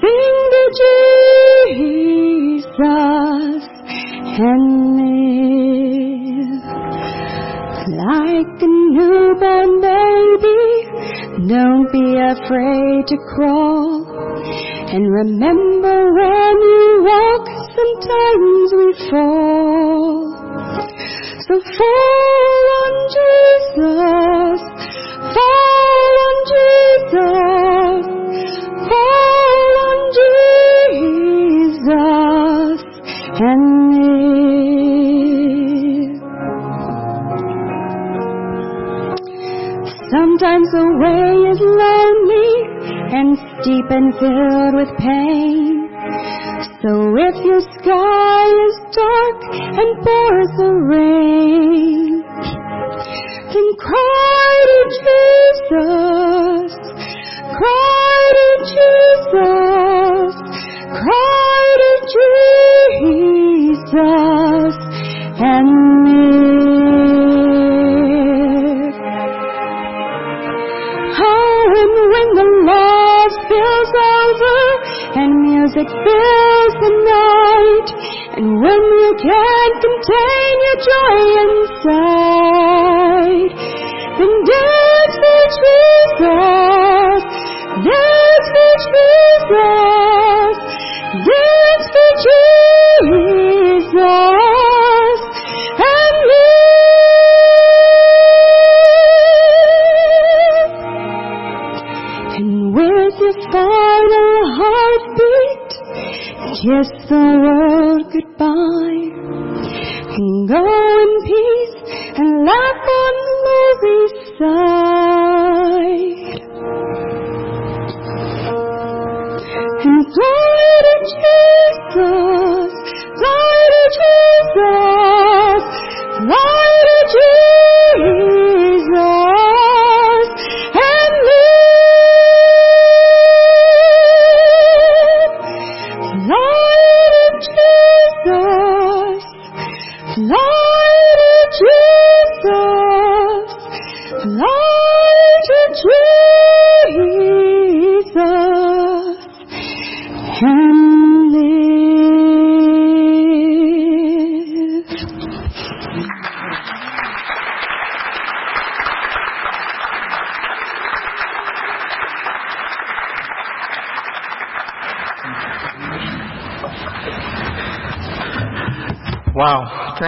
sing 0.00 0.36
to 0.54 0.64
Jesus, 0.78 2.04
and 4.40 4.73
afraid 12.34 13.06
to 13.06 13.16
crawl. 13.34 14.06
And 14.94 15.10
remember 15.10 16.12
when 16.14 16.56
you 16.62 17.02
walk, 17.06 17.46
sometimes 17.78 18.68
we 18.78 18.88
fall. 19.10 20.34
So 21.46 21.60
fall 21.78 22.33
kiss 106.64 106.88
the 107.10 107.24
world 107.44 108.08
goodbye. 108.08 109.04
And 110.16 110.48
go 110.48 110.62
in 110.64 111.10
peace 111.28 111.76
and 112.16 112.46
laugh 112.48 112.63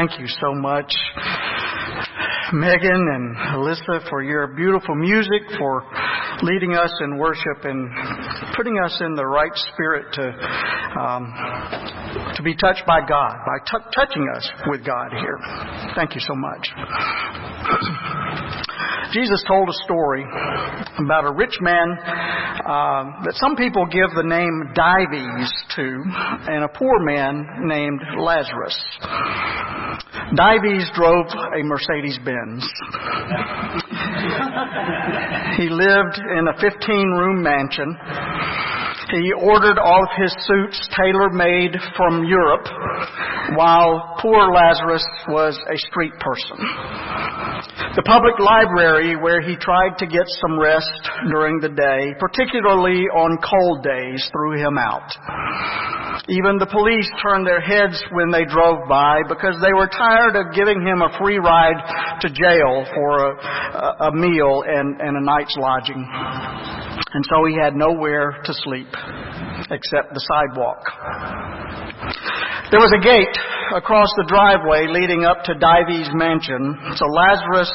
Thank 0.06 0.20
you 0.20 0.28
so 0.28 0.54
much, 0.54 0.94
Megan 2.52 3.08
and 3.12 3.36
Alyssa, 3.56 4.08
for 4.08 4.22
your 4.22 4.46
beautiful 4.46 4.94
music, 4.94 5.42
for 5.58 5.82
leading 6.42 6.74
us 6.74 6.92
in 7.00 7.18
worship 7.18 7.64
and 7.64 7.90
putting 8.54 8.78
us 8.84 8.96
in 9.00 9.16
the 9.16 9.26
right 9.26 9.50
spirit 9.72 10.06
to 10.12 10.28
um, 11.00 11.34
to 12.36 12.42
be 12.44 12.54
touched 12.54 12.86
by 12.86 13.00
God, 13.00 13.34
by 13.46 13.58
t- 13.66 13.84
touching 13.96 14.28
us 14.36 14.48
with 14.68 14.86
God 14.86 15.10
here. 15.10 15.38
Thank 15.96 16.14
you 16.14 16.20
so 16.20 16.36
much. 16.36 16.70
Jesus 19.12 19.42
told 19.48 19.68
a 19.68 19.72
story 19.84 20.24
about 20.98 21.24
a 21.24 21.32
rich 21.32 21.56
man 21.60 21.88
uh, 21.98 23.22
that 23.24 23.34
some 23.34 23.56
people 23.56 23.86
give 23.86 24.10
the 24.14 24.22
name 24.22 24.72
Dives 24.74 25.52
to, 25.76 26.02
and 26.52 26.64
a 26.64 26.68
poor 26.68 26.98
man 27.00 27.46
named 27.64 28.00
Lazarus. 28.18 28.76
Dives 30.34 30.90
drove 30.94 31.26
a 31.28 31.62
Mercedes 31.62 32.18
Benz. 32.24 32.58
he 35.56 35.68
lived 35.70 36.18
in 36.18 36.48
a 36.48 36.52
15 36.60 37.10
room 37.12 37.40
mansion. 37.42 37.96
He 39.10 39.32
ordered 39.38 39.78
all 39.78 40.02
of 40.02 40.10
his 40.18 40.34
suits 40.46 40.88
tailor 40.96 41.30
made 41.30 41.76
from 41.96 42.24
Europe, 42.24 42.66
while 43.54 44.18
poor 44.20 44.50
Lazarus 44.50 45.06
was 45.28 45.54
a 45.72 45.78
street 45.78 46.12
person. 46.18 46.58
The 47.94 48.02
public 48.02 48.34
library, 48.40 49.14
where 49.14 49.40
he 49.40 49.54
tried 49.56 49.96
to 49.98 50.06
get 50.06 50.26
some 50.42 50.58
rest 50.58 50.90
during 51.30 51.60
the 51.60 51.70
day, 51.70 52.18
particularly 52.18 53.06
on 53.14 53.38
cold 53.46 53.84
days, 53.84 54.26
threw 54.32 54.58
him 54.58 54.76
out. 54.76 55.06
Even 56.28 56.58
the 56.58 56.66
police 56.66 57.08
turned 57.22 57.46
their 57.46 57.60
heads 57.60 58.02
when 58.10 58.30
they 58.32 58.44
drove 58.44 58.88
by 58.88 59.22
because 59.28 59.54
they 59.62 59.72
were 59.72 59.86
tired 59.86 60.34
of 60.34 60.52
giving 60.52 60.82
him 60.82 61.02
a 61.02 61.14
free 61.18 61.38
ride 61.38 61.78
to 62.20 62.28
jail 62.28 62.84
for 62.90 63.30
a, 63.30 64.10
a 64.10 64.12
meal 64.12 64.64
and, 64.66 65.00
and 65.00 65.16
a 65.16 65.22
night's 65.22 65.54
lodging. 65.56 66.02
And 67.12 67.24
so 67.28 67.44
he 67.46 67.56
had 67.56 67.74
nowhere 67.74 68.42
to 68.44 68.52
sleep 68.52 68.88
except 69.70 70.14
the 70.14 70.20
sidewalk. 70.20 70.82
There 72.70 72.80
was 72.80 72.90
a 72.90 73.02
gate 73.02 73.36
across 73.74 74.10
the 74.18 74.26
driveway 74.26 74.86
leading 74.90 75.24
up 75.24 75.42
to 75.46 75.54
Dives' 75.54 76.10
mansion. 76.14 76.74
So 76.98 77.06
Lazarus, 77.06 77.70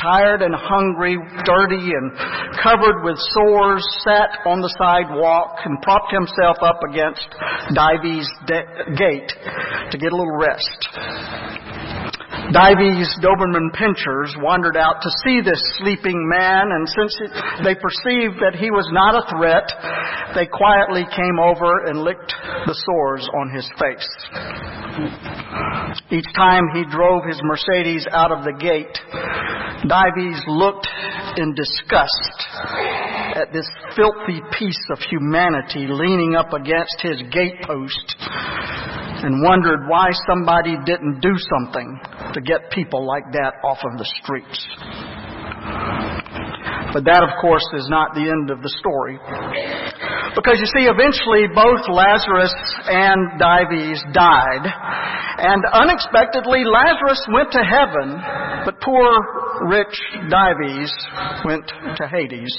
tired 0.00 0.40
and 0.40 0.54
hungry, 0.56 1.16
dirty 1.44 1.92
and 1.92 2.08
covered 2.56 3.04
with 3.04 3.20
sores, 3.36 3.84
sat 4.00 4.40
on 4.48 4.60
the 4.60 4.72
sidewalk 4.80 5.60
and 5.64 5.80
propped 5.82 6.12
himself 6.12 6.56
up 6.64 6.80
against 6.88 7.28
Dives' 7.76 8.28
de- 8.48 8.96
gate 8.96 9.32
to 9.92 9.96
get 9.98 10.12
a 10.12 10.16
little 10.16 10.36
rest. 10.36 10.80
Dives' 12.52 13.12
Doberman 13.20 13.70
pinschers 13.76 14.34
wandered 14.42 14.76
out 14.76 15.02
to 15.02 15.10
see 15.24 15.40
this 15.40 15.60
sleeping 15.78 16.18
man, 16.28 16.72
and 16.72 16.88
since 16.88 17.14
it, 17.20 17.30
they 17.64 17.74
perceived 17.74 18.40
that 18.40 18.56
he 18.58 18.70
was 18.70 18.88
not 18.92 19.14
a 19.14 19.22
threat, 19.30 19.68
they 20.34 20.46
quietly 20.46 21.04
came 21.14 21.38
over 21.38 21.86
and 21.86 22.02
licked 22.02 22.32
the 22.66 22.74
sores 22.74 23.28
on 23.34 23.50
his 23.54 23.68
face. 23.78 24.08
Each 26.10 26.32
time 26.34 26.64
he 26.74 26.84
drove 26.90 27.22
his 27.28 27.40
Mercedes 27.42 28.06
out 28.12 28.32
of 28.32 28.44
the 28.44 28.52
gate, 28.52 28.98
Dives 29.88 30.42
looked 30.46 30.88
in 31.36 31.54
disgust 31.54 32.36
at 33.34 33.52
this 33.52 33.66
filthy 33.96 34.40
piece 34.58 34.84
of 34.90 34.98
humanity 35.10 35.86
leaning 35.88 36.34
up 36.34 36.52
against 36.52 37.00
his 37.00 37.22
gatepost 37.32 38.16
and 39.22 39.42
wondered 39.42 39.88
why 39.88 40.10
somebody 40.26 40.76
didn't 40.84 41.20
do 41.20 41.32
something 41.36 42.00
to 42.34 42.40
get 42.40 42.70
people 42.70 43.06
like 43.06 43.24
that 43.32 43.54
off 43.64 43.78
of 43.84 43.98
the 43.98 44.04
streets. 44.20 44.66
But 46.92 47.06
that, 47.06 47.22
of 47.22 47.30
course, 47.40 47.64
is 47.78 47.86
not 47.88 48.14
the 48.14 48.26
end 48.26 48.50
of 48.50 48.62
the 48.62 48.72
story. 48.82 49.14
Because 50.34 50.58
you 50.58 50.68
see, 50.74 50.86
eventually 50.90 51.46
both 51.50 51.86
Lazarus 51.90 52.54
and 52.86 53.38
Dives 53.38 54.02
died. 54.10 54.64
And 55.40 55.62
unexpectedly, 55.72 56.66
Lazarus 56.66 57.22
went 57.30 57.50
to 57.54 57.62
heaven, 57.62 58.18
but 58.66 58.80
poor, 58.82 59.06
rich 59.68 59.96
Dives 60.30 60.92
went 61.44 61.66
to 61.96 62.04
Hades. 62.08 62.54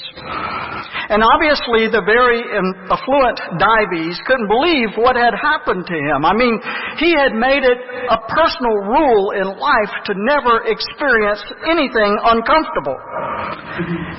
And 1.10 1.22
obviously, 1.22 1.90
the 1.90 2.02
very 2.06 2.42
affluent 2.90 3.38
Dives 3.58 4.18
couldn't 4.26 4.48
believe 4.48 4.94
what 4.96 5.16
had 5.16 5.34
happened 5.34 5.86
to 5.86 5.96
him. 5.98 6.24
I 6.24 6.34
mean, 6.34 6.56
he 6.98 7.12
had 7.12 7.34
made 7.34 7.64
it 7.66 7.78
a 8.10 8.18
personal 8.30 8.76
rule 8.86 9.34
in 9.34 9.46
life 9.58 9.92
to 10.06 10.12
never 10.16 10.64
experience 10.68 11.42
anything 11.66 12.12
uncomfortable. 12.22 12.96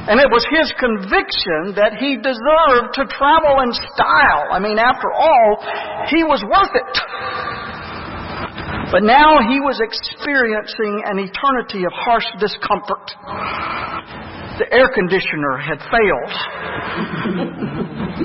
And 0.10 0.20
it 0.20 0.30
was 0.30 0.44
his 0.52 0.68
conviction 0.78 1.78
that 1.80 1.96
he 2.00 2.20
deserved 2.20 2.98
to 3.00 3.04
travel 3.08 3.64
in 3.64 3.72
style. 3.96 4.52
I 4.52 4.60
mean, 4.60 4.78
after 4.78 5.10
all, 5.14 5.50
he 6.12 6.24
was 6.24 6.44
worth 6.44 6.74
it. 6.74 6.94
But 8.94 9.02
now 9.02 9.42
he 9.42 9.58
was 9.58 9.82
experiencing 9.82 11.02
an 11.10 11.18
eternity 11.18 11.82
of 11.82 11.92
harsh 11.98 12.30
discomfort. 12.38 13.02
The 14.62 14.70
air 14.70 14.86
conditioner 14.94 15.58
had 15.58 15.82
failed. 15.90 16.34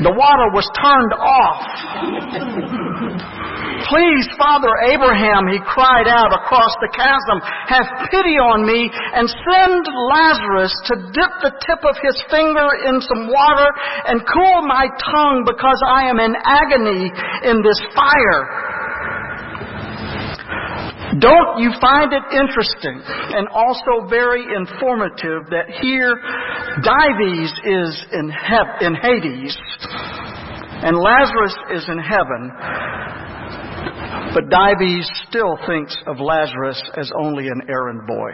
The 0.04 0.12
water 0.12 0.48
was 0.52 0.68
turned 0.76 1.16
off. 1.16 1.64
Please, 3.88 4.28
Father 4.36 4.68
Abraham, 4.92 5.48
he 5.48 5.56
cried 5.64 6.04
out 6.04 6.36
across 6.36 6.76
the 6.84 6.92
chasm, 6.92 7.40
have 7.72 7.88
pity 8.12 8.36
on 8.36 8.68
me 8.68 8.92
and 8.92 9.24
send 9.24 9.80
Lazarus 9.88 10.74
to 10.92 10.94
dip 11.16 11.32
the 11.48 11.56
tip 11.64 11.80
of 11.80 11.96
his 12.04 12.20
finger 12.28 12.68
in 12.84 13.00
some 13.00 13.32
water 13.32 13.72
and 14.04 14.20
cool 14.28 14.68
my 14.68 14.84
tongue 15.00 15.48
because 15.48 15.80
I 15.88 16.12
am 16.12 16.20
in 16.20 16.36
agony 16.44 17.08
in 17.48 17.64
this 17.64 17.80
fire. 17.96 18.77
Don't 21.16 21.58
you 21.58 21.72
find 21.80 22.12
it 22.12 22.22
interesting 22.36 23.00
and 23.04 23.48
also 23.48 24.06
very 24.10 24.44
informative 24.54 25.48
that 25.50 25.64
here 25.80 26.20
Dives 26.84 27.52
is 27.64 28.04
in, 28.12 28.28
he- 28.28 28.86
in 28.86 28.94
Hades 28.94 29.56
and 30.84 30.96
Lazarus 30.96 31.56
is 31.74 31.88
in 31.88 31.98
heaven, 31.98 32.52
but 34.34 34.50
Dives 34.50 35.10
still 35.28 35.56
thinks 35.66 35.96
of 36.06 36.20
Lazarus 36.20 36.80
as 36.96 37.10
only 37.18 37.48
an 37.48 37.62
errand 37.68 38.06
boy. 38.06 38.30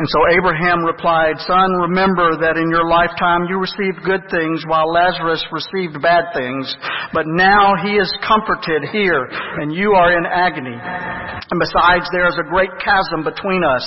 And 0.00 0.08
so 0.08 0.20
Abraham 0.32 0.80
replied, 0.80 1.36
Son, 1.44 1.76
remember 1.76 2.32
that 2.40 2.56
in 2.56 2.72
your 2.72 2.88
lifetime 2.88 3.44
you 3.52 3.60
received 3.60 4.00
good 4.00 4.24
things 4.32 4.64
while 4.64 4.88
Lazarus 4.88 5.44
received 5.52 6.00
bad 6.00 6.32
things, 6.32 6.72
but 7.12 7.28
now 7.28 7.76
he 7.84 8.00
is 8.00 8.08
comforted 8.24 8.88
here 8.96 9.28
and 9.60 9.68
you 9.68 9.92
are 9.92 10.16
in 10.16 10.24
agony. 10.24 10.72
And 10.72 11.60
besides, 11.60 12.08
there 12.16 12.24
is 12.32 12.40
a 12.40 12.48
great 12.48 12.72
chasm 12.80 13.28
between 13.28 13.60
us 13.60 13.84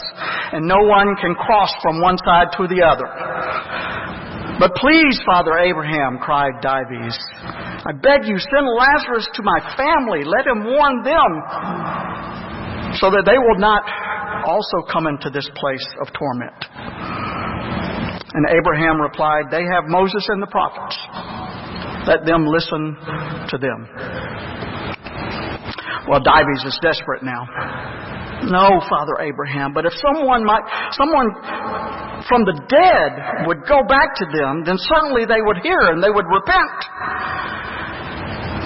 and 0.53 0.69
no 0.69 0.85
one 0.85 1.17
can 1.17 1.33
cross 1.33 1.73
from 1.81 1.97
one 1.97 2.21
side 2.21 2.53
to 2.61 2.69
the 2.69 2.85
other. 2.85 3.09
But 4.61 4.77
please, 4.77 5.17
Father 5.25 5.57
Abraham, 5.65 6.21
cried 6.21 6.61
Dives, 6.61 7.17
I 7.89 7.91
beg 8.05 8.29
you, 8.29 8.37
send 8.37 8.69
Lazarus 8.69 9.25
to 9.33 9.41
my 9.41 9.57
family. 9.73 10.21
Let 10.21 10.45
him 10.45 10.61
warn 10.61 11.01
them 11.01 11.31
so 13.01 13.09
that 13.09 13.25
they 13.25 13.41
will 13.41 13.57
not 13.57 13.81
also 14.45 14.83
come 14.91 15.07
into 15.07 15.29
this 15.29 15.49
place 15.55 15.85
of 16.01 16.07
torment. 16.13 16.55
And 18.33 18.45
Abraham 18.49 18.99
replied, 18.99 19.45
They 19.51 19.63
have 19.63 19.85
Moses 19.85 20.25
and 20.29 20.41
the 20.41 20.47
prophets. 20.47 20.97
Let 22.07 22.25
them 22.25 22.45
listen 22.47 22.97
to 23.49 23.57
them. 23.57 23.87
Well, 26.07 26.19
Dives 26.19 26.65
is 26.65 26.77
desperate 26.81 27.23
now. 27.23 27.47
No, 28.43 28.81
Father 28.89 29.23
Abraham, 29.23 29.71
but 29.73 29.85
if 29.85 29.93
someone 30.03 30.43
might, 30.43 30.67
someone 30.91 31.31
from 32.27 32.43
the 32.43 32.59
dead 32.67 33.47
would 33.47 33.63
go 33.63 33.87
back 33.87 34.15
to 34.19 34.25
them, 34.35 34.63
then 34.65 34.75
certainly 34.77 35.23
they 35.23 35.39
would 35.39 35.63
hear 35.63 35.79
and 35.95 36.03
they 36.03 36.11
would 36.11 36.27
repent. 36.27 36.75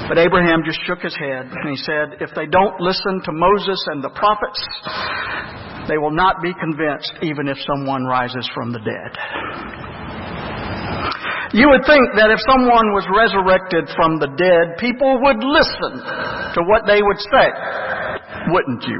But 0.09 0.17
Abraham 0.17 0.63
just 0.65 0.79
shook 0.87 1.03
his 1.03 1.15
head 1.19 1.51
and 1.51 1.69
he 1.69 1.75
said, 1.75 2.23
if 2.23 2.33
they 2.33 2.47
don't 2.47 2.79
listen 2.79 3.21
to 3.25 3.31
Moses 3.35 3.83
and 3.91 4.01
the 4.01 4.09
prophets, 4.15 4.63
they 5.87 5.97
will 5.97 6.11
not 6.11 6.41
be 6.41 6.53
convinced 6.53 7.13
even 7.21 7.47
if 7.47 7.57
someone 7.65 8.05
rises 8.05 8.49
from 8.53 8.71
the 8.71 8.79
dead. 8.79 9.11
You 11.55 11.69
would 11.71 11.87
think 11.87 12.03
that 12.19 12.27
if 12.27 12.43
someone 12.43 12.91
was 12.91 13.07
resurrected 13.07 13.87
from 13.95 14.19
the 14.19 14.27
dead, 14.35 14.75
people 14.83 15.15
would 15.23 15.39
listen 15.39 16.03
to 16.03 16.59
what 16.67 16.83
they 16.83 16.99
would 16.99 17.21
say, 17.31 17.47
wouldn't 18.51 18.83
you? 18.83 18.99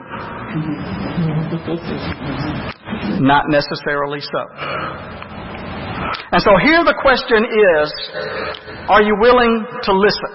Not 3.20 3.52
necessarily 3.52 4.22
so. 4.24 4.42
And 6.32 6.42
so 6.42 6.56
here 6.64 6.84
the 6.88 6.96
question 7.04 7.44
is, 7.44 7.88
are 8.88 9.04
you 9.04 9.16
willing 9.20 9.68
to 9.84 9.92
listen? 9.92 10.32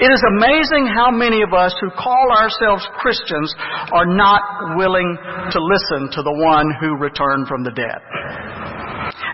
It 0.00 0.08
is 0.08 0.24
amazing 0.32 0.88
how 0.88 1.12
many 1.12 1.44
of 1.44 1.52
us 1.52 1.76
who 1.76 1.92
call 1.92 2.32
ourselves 2.32 2.88
Christians 2.96 3.52
are 3.92 4.08
not 4.08 4.40
willing 4.80 5.12
to 5.52 5.58
listen 5.60 6.08
to 6.16 6.24
the 6.24 6.32
one 6.40 6.72
who 6.80 6.96
returned 6.96 7.44
from 7.46 7.60
the 7.68 7.76
dead. 7.76 8.00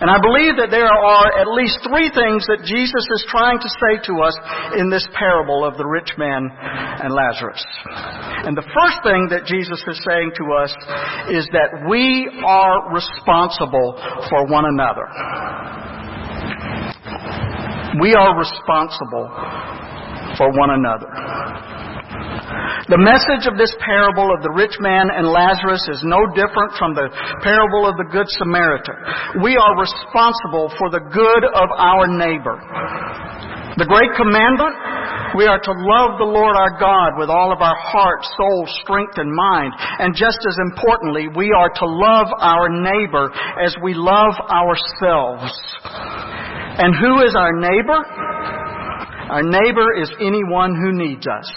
And 0.02 0.10
I 0.10 0.18
believe 0.18 0.58
that 0.58 0.74
there 0.74 0.90
are 0.90 1.28
at 1.38 1.46
least 1.54 1.86
three 1.86 2.10
things 2.10 2.50
that 2.50 2.66
Jesus 2.66 3.06
is 3.14 3.22
trying 3.30 3.62
to 3.62 3.70
say 3.78 4.02
to 4.10 4.26
us 4.26 4.34
in 4.74 4.90
this 4.90 5.06
parable 5.14 5.62
of 5.62 5.78
the 5.78 5.86
rich 5.86 6.10
man 6.18 6.50
and 6.50 7.14
Lazarus. 7.14 7.62
And 8.42 8.58
the 8.58 8.66
first 8.66 8.98
thing 9.06 9.30
that 9.30 9.46
Jesus 9.46 9.78
is 9.86 10.02
saying 10.02 10.34
to 10.34 10.44
us 10.50 10.74
is 11.30 11.46
that 11.54 11.86
we 11.86 12.26
are 12.42 12.90
responsible 12.90 13.94
for 14.26 14.50
one 14.50 14.66
another. 14.66 15.06
We 18.02 18.18
are 18.18 18.34
responsible 18.34 19.30
for 20.36 20.52
one 20.52 20.70
another. 20.70 21.08
The 22.86 23.02
message 23.02 23.50
of 23.50 23.58
this 23.58 23.74
parable 23.82 24.30
of 24.30 24.46
the 24.46 24.54
rich 24.54 24.78
man 24.78 25.10
and 25.10 25.26
Lazarus 25.26 25.82
is 25.90 26.06
no 26.06 26.22
different 26.38 26.70
from 26.78 26.94
the 26.94 27.10
parable 27.42 27.82
of 27.82 27.98
the 27.98 28.06
Good 28.14 28.30
Samaritan. 28.38 29.42
We 29.42 29.58
are 29.58 29.74
responsible 29.74 30.70
for 30.78 30.86
the 30.94 31.02
good 31.02 31.42
of 31.42 31.68
our 31.74 32.06
neighbor. 32.06 32.54
The 33.76 33.90
great 33.90 34.14
commandment, 34.14 34.72
we 35.36 35.44
are 35.44 35.60
to 35.60 35.74
love 35.74 36.16
the 36.16 36.30
Lord 36.30 36.56
our 36.56 36.78
God 36.80 37.18
with 37.18 37.28
all 37.28 37.52
of 37.52 37.60
our 37.60 37.76
heart, 37.76 38.24
soul, 38.38 38.64
strength, 38.80 39.18
and 39.18 39.28
mind. 39.28 39.74
And 40.00 40.14
just 40.14 40.40
as 40.46 40.56
importantly, 40.72 41.28
we 41.34 41.52
are 41.52 41.68
to 41.68 41.86
love 41.90 42.30
our 42.38 42.70
neighbor 42.70 43.28
as 43.60 43.76
we 43.82 43.92
love 43.92 44.32
ourselves. 44.48 45.52
And 46.78 46.94
who 46.94 47.20
is 47.26 47.36
our 47.36 47.52
neighbor? 47.58 48.00
Our 49.28 49.42
neighbor 49.42 49.94
is 50.00 50.10
anyone 50.20 50.74
who 50.74 50.92
needs 50.94 51.26
us. 51.26 51.50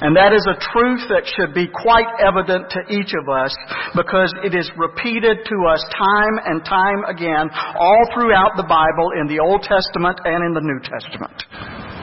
And 0.00 0.14
that 0.14 0.36
is 0.36 0.46
a 0.46 0.60
truth 0.70 1.02
that 1.08 1.24
should 1.24 1.54
be 1.54 1.66
quite 1.66 2.06
evident 2.20 2.70
to 2.70 2.80
each 2.92 3.16
of 3.18 3.26
us 3.26 3.50
because 3.96 4.30
it 4.44 4.54
is 4.54 4.70
repeated 4.76 5.42
to 5.42 5.56
us 5.66 5.82
time 5.90 6.36
and 6.44 6.62
time 6.64 7.02
again 7.08 7.50
all 7.74 8.04
throughout 8.14 8.54
the 8.54 8.68
Bible 8.68 9.10
in 9.18 9.26
the 9.26 9.40
Old 9.40 9.64
Testament 9.64 10.20
and 10.22 10.44
in 10.44 10.52
the 10.54 10.62
New 10.62 10.78
Testament. 10.84 11.97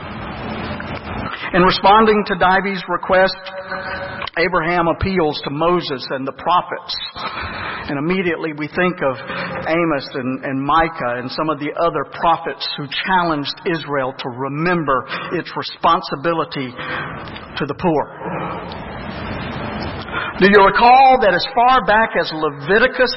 In 1.56 1.64
responding 1.64 2.22
to 2.28 2.36
Dives' 2.36 2.84
request, 2.90 3.40
Abraham 4.38 4.92
appeals 4.92 5.40
to 5.46 5.50
Moses 5.50 6.06
and 6.12 6.28
the 6.28 6.36
prophets. 6.36 6.94
And 7.88 7.98
immediately 7.98 8.52
we 8.52 8.68
think 8.68 9.00
of 9.00 9.16
Amos 9.64 10.10
and, 10.16 10.44
and, 10.44 10.60
Micah 10.60 11.16
and 11.16 11.32
some 11.32 11.50
of 11.50 11.60
the 11.60 11.72
other 11.80 12.04
prophets 12.12 12.68
who 12.76 12.84
challenged 13.08 13.56
Israel 13.72 14.12
to 14.20 14.30
remember 14.36 15.08
its 15.32 15.48
responsibility 15.56 16.76
to 17.56 17.64
the 17.64 17.76
poor. 17.80 18.04
Do 20.36 20.52
you 20.52 20.60
recall 20.68 21.16
that 21.24 21.32
as 21.32 21.48
far 21.56 21.80
back 21.88 22.12
as 22.20 22.28
Leviticus, 22.36 23.14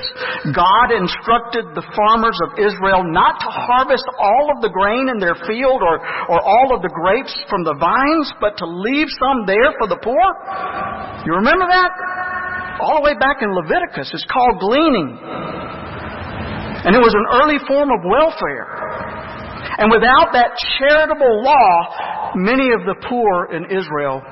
God 0.55 0.95
instructed 0.95 1.67
the 1.75 1.83
farmers 1.91 2.39
of 2.47 2.55
Israel 2.63 3.03
not 3.11 3.43
to 3.43 3.51
harvest 3.51 4.07
all 4.23 4.55
of 4.55 4.63
the 4.63 4.71
grain 4.71 5.11
in 5.11 5.19
their 5.19 5.35
field 5.43 5.83
or, 5.83 5.99
or 6.31 6.39
all 6.39 6.71
of 6.71 6.79
the 6.79 6.95
grapes 6.95 7.35
from 7.51 7.67
the 7.67 7.75
vines, 7.75 8.31
but 8.39 8.55
to 8.63 8.67
leave 8.71 9.11
some 9.19 9.51
there 9.51 9.75
for 9.83 9.91
the 9.91 9.99
poor? 9.99 10.23
You 11.27 11.35
remember 11.43 11.67
that? 11.67 11.91
All 12.79 13.03
the 13.03 13.11
way 13.11 13.19
back 13.19 13.43
in 13.43 13.51
Leviticus. 13.51 14.15
It's 14.15 14.29
called 14.31 14.63
gleaning. 14.63 15.19
And 16.87 16.95
it 16.95 17.03
was 17.03 17.19
an 17.19 17.27
early 17.35 17.59
form 17.67 17.91
of 17.91 17.99
welfare. 18.07 18.71
And 19.83 19.91
without 19.91 20.31
that 20.39 20.55
charitable 20.79 21.43
law, 21.43 22.31
many 22.39 22.71
of 22.71 22.87
the 22.87 22.95
poor 23.11 23.51
in 23.51 23.67
Israel 23.75 24.23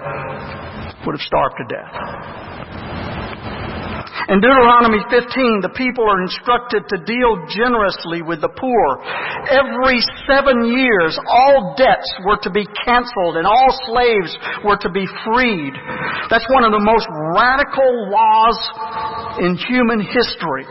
would 1.03 1.19
have 1.19 1.27
starved 1.27 1.59
to 1.59 1.67
death. 1.67 2.46
In 4.27 4.43
Deuteronomy 4.43 4.99
15, 5.07 5.63
the 5.63 5.71
people 5.79 6.03
are 6.03 6.19
instructed 6.27 6.83
to 6.91 6.99
deal 7.07 7.47
generously 7.47 8.27
with 8.27 8.43
the 8.43 8.51
poor. 8.51 8.99
Every 9.47 10.03
seven 10.27 10.67
years, 10.67 11.15
all 11.31 11.79
debts 11.79 12.11
were 12.27 12.43
to 12.43 12.51
be 12.51 12.67
canceled 12.83 13.39
and 13.39 13.47
all 13.47 13.71
slaves 13.87 14.35
were 14.67 14.83
to 14.83 14.91
be 14.91 15.07
freed. 15.23 15.79
That's 16.27 16.47
one 16.51 16.67
of 16.67 16.75
the 16.75 16.83
most 16.83 17.07
radical 17.39 18.11
laws 18.11 18.59
in 19.47 19.55
human 19.63 20.03
history. 20.03 20.67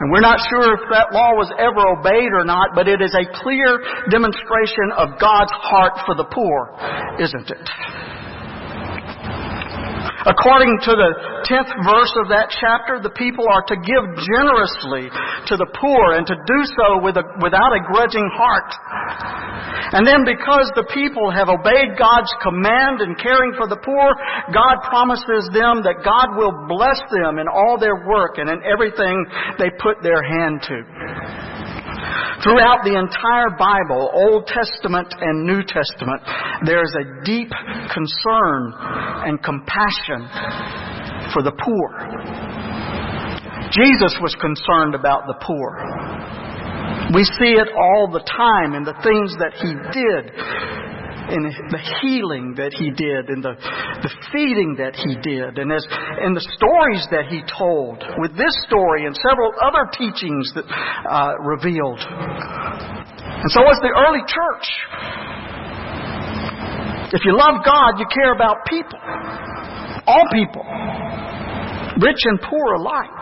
And 0.00 0.12
we're 0.12 0.20
not 0.20 0.44
sure 0.52 0.76
if 0.76 0.84
that 0.92 1.16
law 1.16 1.32
was 1.40 1.48
ever 1.56 1.80
obeyed 1.88 2.32
or 2.36 2.44
not, 2.44 2.76
but 2.76 2.84
it 2.84 3.00
is 3.00 3.16
a 3.16 3.24
clear 3.40 3.80
demonstration 4.12 4.92
of 4.92 5.16
God's 5.16 5.52
heart 5.56 5.96
for 6.04 6.12
the 6.12 6.28
poor, 6.28 6.76
isn't 7.16 7.48
it? 7.48 7.64
According 10.26 10.76
to 10.84 10.92
the 10.92 11.10
10th 11.48 11.72
verse 11.80 12.12
of 12.20 12.28
that 12.28 12.52
chapter, 12.52 13.00
the 13.00 13.14
people 13.16 13.48
are 13.48 13.64
to 13.72 13.76
give 13.80 14.04
generously 14.20 15.08
to 15.48 15.54
the 15.56 15.70
poor 15.80 16.20
and 16.20 16.28
to 16.28 16.36
do 16.36 16.58
so 16.76 17.00
with 17.00 17.16
a, 17.16 17.24
without 17.40 17.72
a 17.72 17.80
grudging 17.88 18.28
heart. 18.36 18.68
And 19.96 20.04
then 20.04 20.28
because 20.28 20.68
the 20.76 20.84
people 20.92 21.32
have 21.32 21.48
obeyed 21.48 21.96
God's 21.96 22.30
command 22.44 23.00
in 23.00 23.16
caring 23.16 23.56
for 23.56 23.64
the 23.64 23.80
poor, 23.80 24.12
God 24.52 24.84
promises 24.92 25.48
them 25.56 25.80
that 25.88 26.04
God 26.04 26.36
will 26.36 26.68
bless 26.68 27.00
them 27.10 27.40
in 27.40 27.48
all 27.48 27.80
their 27.80 28.04
work 28.04 28.36
and 28.36 28.52
in 28.52 28.60
everything 28.62 29.24
they 29.56 29.72
put 29.80 30.04
their 30.04 30.20
hand 30.20 30.60
to. 30.68 31.49
Throughout 32.42 32.82
the 32.84 32.96
entire 32.96 33.52
Bible, 33.60 34.10
Old 34.12 34.46
Testament 34.46 35.12
and 35.20 35.44
New 35.44 35.60
Testament, 35.62 36.22
there 36.64 36.80
is 36.80 36.94
a 36.96 37.24
deep 37.24 37.52
concern 37.92 38.72
and 39.28 39.36
compassion 39.44 40.24
for 41.36 41.42
the 41.44 41.52
poor. 41.52 41.88
Jesus 43.70 44.16
was 44.20 44.34
concerned 44.40 44.94
about 44.94 45.28
the 45.28 45.36
poor. 45.44 45.78
We 47.14 47.24
see 47.24 47.58
it 47.58 47.68
all 47.76 48.08
the 48.10 48.24
time 48.24 48.74
in 48.74 48.84
the 48.84 48.96
things 49.02 49.34
that 49.38 49.54
he 49.60 49.74
did 49.92 50.32
in 51.30 51.42
the 51.46 51.82
healing 52.02 52.54
that 52.58 52.74
he 52.74 52.90
did, 52.90 53.30
and 53.30 53.42
the, 53.42 53.54
the 54.02 54.10
feeding 54.32 54.76
that 54.78 54.94
he 54.98 55.14
did, 55.22 55.58
and 55.58 55.70
as 55.72 55.86
in 56.26 56.34
the 56.34 56.44
stories 56.58 57.06
that 57.10 57.30
he 57.30 57.42
told. 57.46 58.02
With 58.18 58.36
this 58.36 58.52
story 58.66 59.06
and 59.06 59.14
several 59.16 59.54
other 59.62 59.86
teachings 59.94 60.52
that 60.54 60.66
uh, 60.66 61.38
revealed. 61.40 62.00
And 62.02 63.50
so 63.50 63.62
was 63.62 63.78
the 63.80 63.94
early 63.94 64.22
church. 64.26 64.66
If 67.12 67.24
you 67.24 67.34
love 67.34 67.64
God, 67.64 67.98
you 67.98 68.06
care 68.12 68.34
about 68.34 68.66
people. 68.66 68.98
All 70.06 70.26
people. 70.30 70.62
Rich 71.98 72.22
and 72.24 72.40
poor 72.42 72.74
alike. 72.74 73.20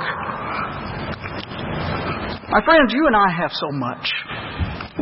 My 2.50 2.64
friends, 2.64 2.92
you 2.92 3.06
and 3.06 3.16
I 3.16 3.28
have 3.30 3.52
so 3.52 3.68
much. 3.72 4.08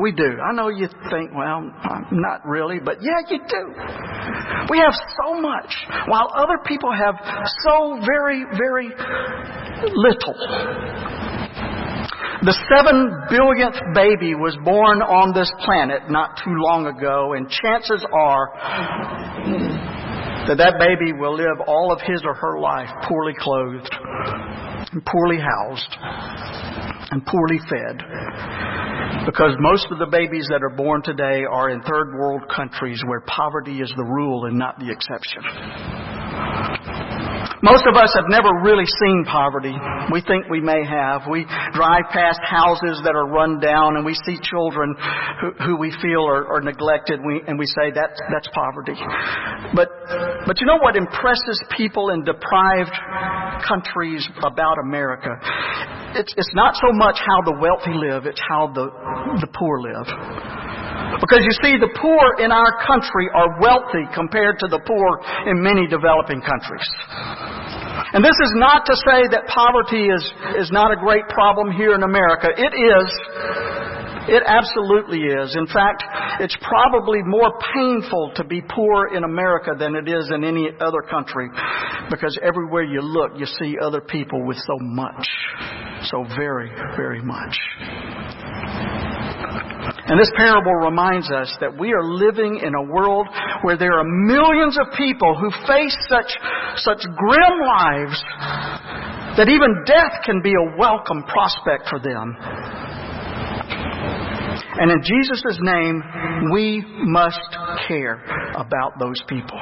We 0.00 0.12
do. 0.12 0.38
I 0.40 0.52
know 0.52 0.68
you 0.68 0.88
think, 1.10 1.32
well, 1.34 1.72
not 2.12 2.44
really, 2.44 2.78
but 2.84 2.98
yeah, 3.00 3.20
you 3.30 3.38
do. 3.48 3.74
We 4.70 4.78
have 4.78 4.92
so 5.24 5.40
much, 5.40 5.72
while 6.08 6.30
other 6.34 6.58
people 6.66 6.90
have 6.92 7.14
so 7.64 7.98
very, 8.04 8.44
very 8.58 8.88
little. 9.94 10.34
The 12.42 12.52
seven 12.68 13.10
billionth 13.30 13.80
baby 13.94 14.34
was 14.34 14.56
born 14.62 15.00
on 15.00 15.32
this 15.32 15.50
planet 15.64 16.10
not 16.10 16.36
too 16.44 16.52
long 16.52 16.86
ago, 16.86 17.32
and 17.32 17.48
chances 17.48 18.04
are 18.12 18.52
that 20.48 20.58
that 20.58 20.78
baby 20.78 21.12
will 21.12 21.34
live 21.34 21.60
all 21.66 21.92
of 21.92 22.00
his 22.00 22.22
or 22.24 22.34
her 22.34 22.60
life 22.60 22.88
poorly 23.08 23.34
clothed, 23.38 23.90
and 24.92 25.04
poorly 25.04 25.38
housed, 25.38 25.96
and 27.10 27.24
poorly 27.26 27.58
fed. 27.68 27.98
Because 29.26 29.56
most 29.58 29.86
of 29.90 29.98
the 29.98 30.06
babies 30.06 30.46
that 30.50 30.62
are 30.62 30.74
born 30.76 31.02
today 31.02 31.42
are 31.50 31.70
in 31.70 31.82
third 31.82 32.14
world 32.14 32.42
countries 32.54 33.02
where 33.06 33.20
poverty 33.26 33.80
is 33.80 33.92
the 33.96 34.04
rule 34.04 34.46
and 34.46 34.56
not 34.56 34.78
the 34.78 34.90
exception. 34.90 35.42
Most 37.66 37.82
of 37.82 37.98
us 37.98 38.14
have 38.14 38.30
never 38.30 38.46
really 38.62 38.86
seen 38.86 39.26
poverty. 39.26 39.74
We 40.14 40.22
think 40.22 40.46
we 40.46 40.60
may 40.60 40.86
have. 40.86 41.26
We 41.26 41.42
drive 41.74 42.06
past 42.14 42.38
houses 42.46 43.02
that 43.02 43.18
are 43.18 43.26
run 43.26 43.58
down 43.58 43.96
and 43.96 44.06
we 44.06 44.14
see 44.14 44.38
children 44.38 44.94
who, 45.42 45.50
who 45.58 45.74
we 45.76 45.90
feel 46.00 46.22
are, 46.22 46.46
are 46.46 46.60
neglected 46.60 47.18
and 47.18 47.26
we, 47.26 47.42
and 47.42 47.58
we 47.58 47.66
say 47.66 47.90
that, 47.90 48.14
that's 48.30 48.46
poverty. 48.54 48.94
But, 49.74 49.90
but 50.46 50.60
you 50.60 50.66
know 50.66 50.78
what 50.78 50.94
impresses 50.94 51.58
people 51.76 52.10
in 52.10 52.22
deprived 52.22 52.94
countries 53.66 54.22
about 54.46 54.78
America? 54.78 55.34
It's, 56.14 56.32
it's 56.36 56.54
not 56.54 56.76
so 56.76 56.94
much 56.94 57.18
how 57.18 57.42
the 57.42 57.58
wealthy 57.58 57.98
live, 57.98 58.26
it's 58.26 58.40
how 58.48 58.70
the, 58.70 58.86
the 59.42 59.50
poor 59.50 59.82
live. 59.82 60.06
Because 61.20 61.42
you 61.42 61.54
see, 61.64 61.80
the 61.80 61.90
poor 61.96 62.44
in 62.44 62.52
our 62.52 62.76
country 62.84 63.28
are 63.32 63.58
wealthy 63.60 64.04
compared 64.14 64.58
to 64.60 64.68
the 64.68 64.80
poor 64.84 65.08
in 65.48 65.62
many 65.62 65.88
developing 65.88 66.40
countries. 66.44 66.86
And 68.12 68.22
this 68.22 68.36
is 68.36 68.52
not 68.54 68.86
to 68.86 68.94
say 68.94 69.26
that 69.32 69.48
poverty 69.48 70.06
is, 70.12 70.22
is 70.60 70.70
not 70.70 70.92
a 70.92 70.98
great 71.00 71.26
problem 71.28 71.72
here 71.72 71.94
in 71.94 72.02
America. 72.02 72.48
It 72.52 72.72
is. 72.76 73.08
It 74.28 74.42
absolutely 74.44 75.22
is. 75.22 75.54
In 75.54 75.66
fact, 75.66 76.02
it's 76.40 76.56
probably 76.60 77.22
more 77.22 77.52
painful 77.74 78.32
to 78.34 78.44
be 78.44 78.60
poor 78.60 79.14
in 79.14 79.22
America 79.22 79.70
than 79.78 79.94
it 79.94 80.08
is 80.08 80.30
in 80.34 80.42
any 80.42 80.68
other 80.80 81.00
country 81.08 81.48
because 82.10 82.38
everywhere 82.42 82.82
you 82.82 83.00
look, 83.00 83.32
you 83.36 83.46
see 83.46 83.76
other 83.80 84.00
people 84.00 84.44
with 84.44 84.58
so 84.58 84.78
much. 84.80 85.28
so 86.02 86.24
very, 86.36 86.70
very 86.96 87.22
much. 87.22 87.56
And 90.08 90.20
this 90.20 90.30
parable 90.36 90.74
reminds 90.86 91.30
us 91.30 91.52
that 91.60 91.76
we 91.76 91.92
are 91.92 92.04
living 92.04 92.60
in 92.62 92.74
a 92.74 92.82
world 92.82 93.26
where 93.62 93.76
there 93.76 93.98
are 93.98 94.04
millions 94.04 94.78
of 94.78 94.86
people 94.96 95.34
who 95.34 95.50
face 95.66 95.96
such, 96.08 96.30
such 96.76 97.02
grim 97.16 97.56
lives 97.66 98.22
that 99.36 99.48
even 99.50 99.82
death 99.84 100.22
can 100.24 100.40
be 100.42 100.52
a 100.54 100.78
welcome 100.78 101.22
prospect 101.24 101.88
for 101.90 101.98
them. 101.98 102.36
And 104.78 104.90
in 104.90 105.02
Jesus' 105.02 105.58
name, 105.60 106.02
we 106.52 106.84
must 107.04 107.40
care 107.88 108.22
about 108.54 108.98
those 108.98 109.22
people. 109.28 109.58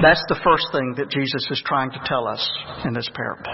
That's 0.00 0.24
the 0.28 0.40
first 0.42 0.66
thing 0.72 0.94
that 0.96 1.10
Jesus 1.10 1.46
is 1.50 1.62
trying 1.66 1.90
to 1.90 2.00
tell 2.06 2.26
us 2.26 2.42
in 2.84 2.94
this 2.94 3.08
parable. 3.14 3.52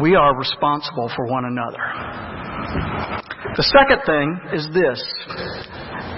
We 0.00 0.14
are 0.14 0.36
responsible 0.36 1.10
for 1.14 1.26
one 1.26 1.44
another. 1.44 1.82
The 3.56 3.62
second 3.62 4.02
thing 4.02 4.40
is 4.52 4.66
this, 4.74 4.98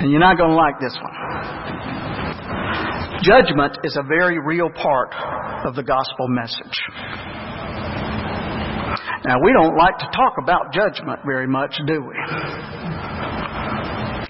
and 0.00 0.10
you're 0.10 0.20
not 0.20 0.38
going 0.38 0.50
to 0.50 0.56
like 0.56 0.80
this 0.80 0.96
one. 0.96 1.12
Judgment 3.20 3.76
is 3.84 3.96
a 3.96 4.02
very 4.02 4.38
real 4.40 4.70
part 4.70 5.12
of 5.66 5.74
the 5.74 5.82
gospel 5.82 6.28
message. 6.28 6.80
Now, 9.28 9.36
we 9.44 9.52
don't 9.52 9.76
like 9.76 9.98
to 9.98 10.08
talk 10.16 10.40
about 10.40 10.72
judgment 10.72 11.20
very 11.26 11.46
much, 11.46 11.76
do 11.86 12.00
we? 12.00 12.16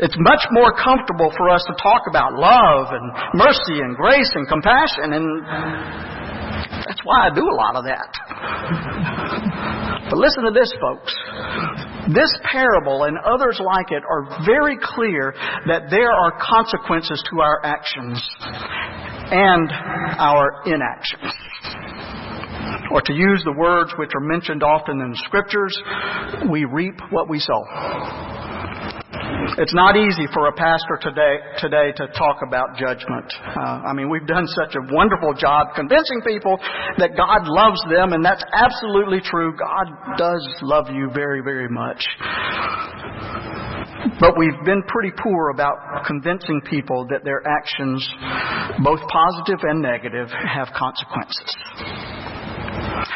It's 0.03 0.17
much 0.19 0.43
more 0.51 0.75
comfortable 0.75 1.31
for 1.37 1.49
us 1.49 1.63
to 1.69 1.75
talk 1.81 2.03
about 2.11 2.35
love 2.35 2.91
and 2.91 3.13
mercy 3.35 3.87
and 3.87 3.95
grace 3.95 4.33
and 4.35 4.49
compassion, 4.49 5.13
and 5.15 5.47
that's 6.91 7.01
why 7.05 7.29
I 7.29 7.35
do 7.35 7.47
a 7.47 7.55
lot 7.55 7.77
of 7.77 7.85
that. 7.85 8.11
But 10.11 10.19
listen 10.19 10.43
to 10.45 10.51
this, 10.51 10.75
folks. 10.81 11.15
This 12.15 12.33
parable 12.51 13.05
and 13.05 13.19
others 13.19 13.61
like 13.63 13.91
it 13.91 14.03
are 14.09 14.45
very 14.47 14.79
clear 14.81 15.35
that 15.67 15.91
there 15.91 16.13
are 16.13 16.33
consequences 16.41 17.23
to 17.31 17.41
our 17.41 17.65
actions 17.65 18.23
and 19.33 19.71
our 20.19 20.63
inactions. 20.67 21.33
Or 22.93 23.01
to 23.03 23.13
use 23.13 23.43
the 23.45 23.55
words 23.59 23.93
which 23.99 24.11
are 24.15 24.21
mentioned 24.21 24.63
often 24.63 25.01
in 25.01 25.11
the 25.11 25.23
scriptures, 25.25 25.77
we 26.51 26.65
reap 26.65 26.95
what 27.11 27.29
we 27.29 27.41
sow. 27.41 27.65
It's 29.59 29.75
not 29.75 29.97
easy 29.97 30.27
for 30.35 30.49
a 30.49 30.53
pastor 30.53 30.99
today, 31.01 31.39
today 31.59 31.93
to 31.97 32.07
talk 32.09 32.39
about 32.47 32.77
judgment. 32.77 33.33
Uh, 33.41 33.89
I 33.89 33.93
mean, 33.93 34.11
we've 34.11 34.27
done 34.27 34.47
such 34.47 34.75
a 34.75 34.83
wonderful 34.93 35.35
job 35.35 35.69
convincing 35.75 36.21
people 36.27 36.59
that 36.99 37.17
God 37.17 37.47
loves 37.49 37.81
them, 37.89 38.13
and 38.13 38.25
that's 38.25 38.45
absolutely 38.53 39.21
true. 39.25 39.57
God 39.57 40.19
does 40.19 40.47
love 40.63 40.87
you 40.93 41.11
very, 41.15 41.41
very 41.43 41.69
much. 41.69 42.05
But 44.21 44.37
we've 44.37 44.65
been 44.65 44.83
pretty 44.89 45.13
poor 45.23 45.51
about 45.51 46.05
convincing 46.07 46.61
people 46.69 47.07
that 47.11 47.25
their 47.25 47.43
actions, 47.47 48.07
both 48.85 49.01
positive 49.09 49.61
and 49.63 49.81
negative, 49.81 50.29
have 50.31 50.69
consequences. 50.77 51.57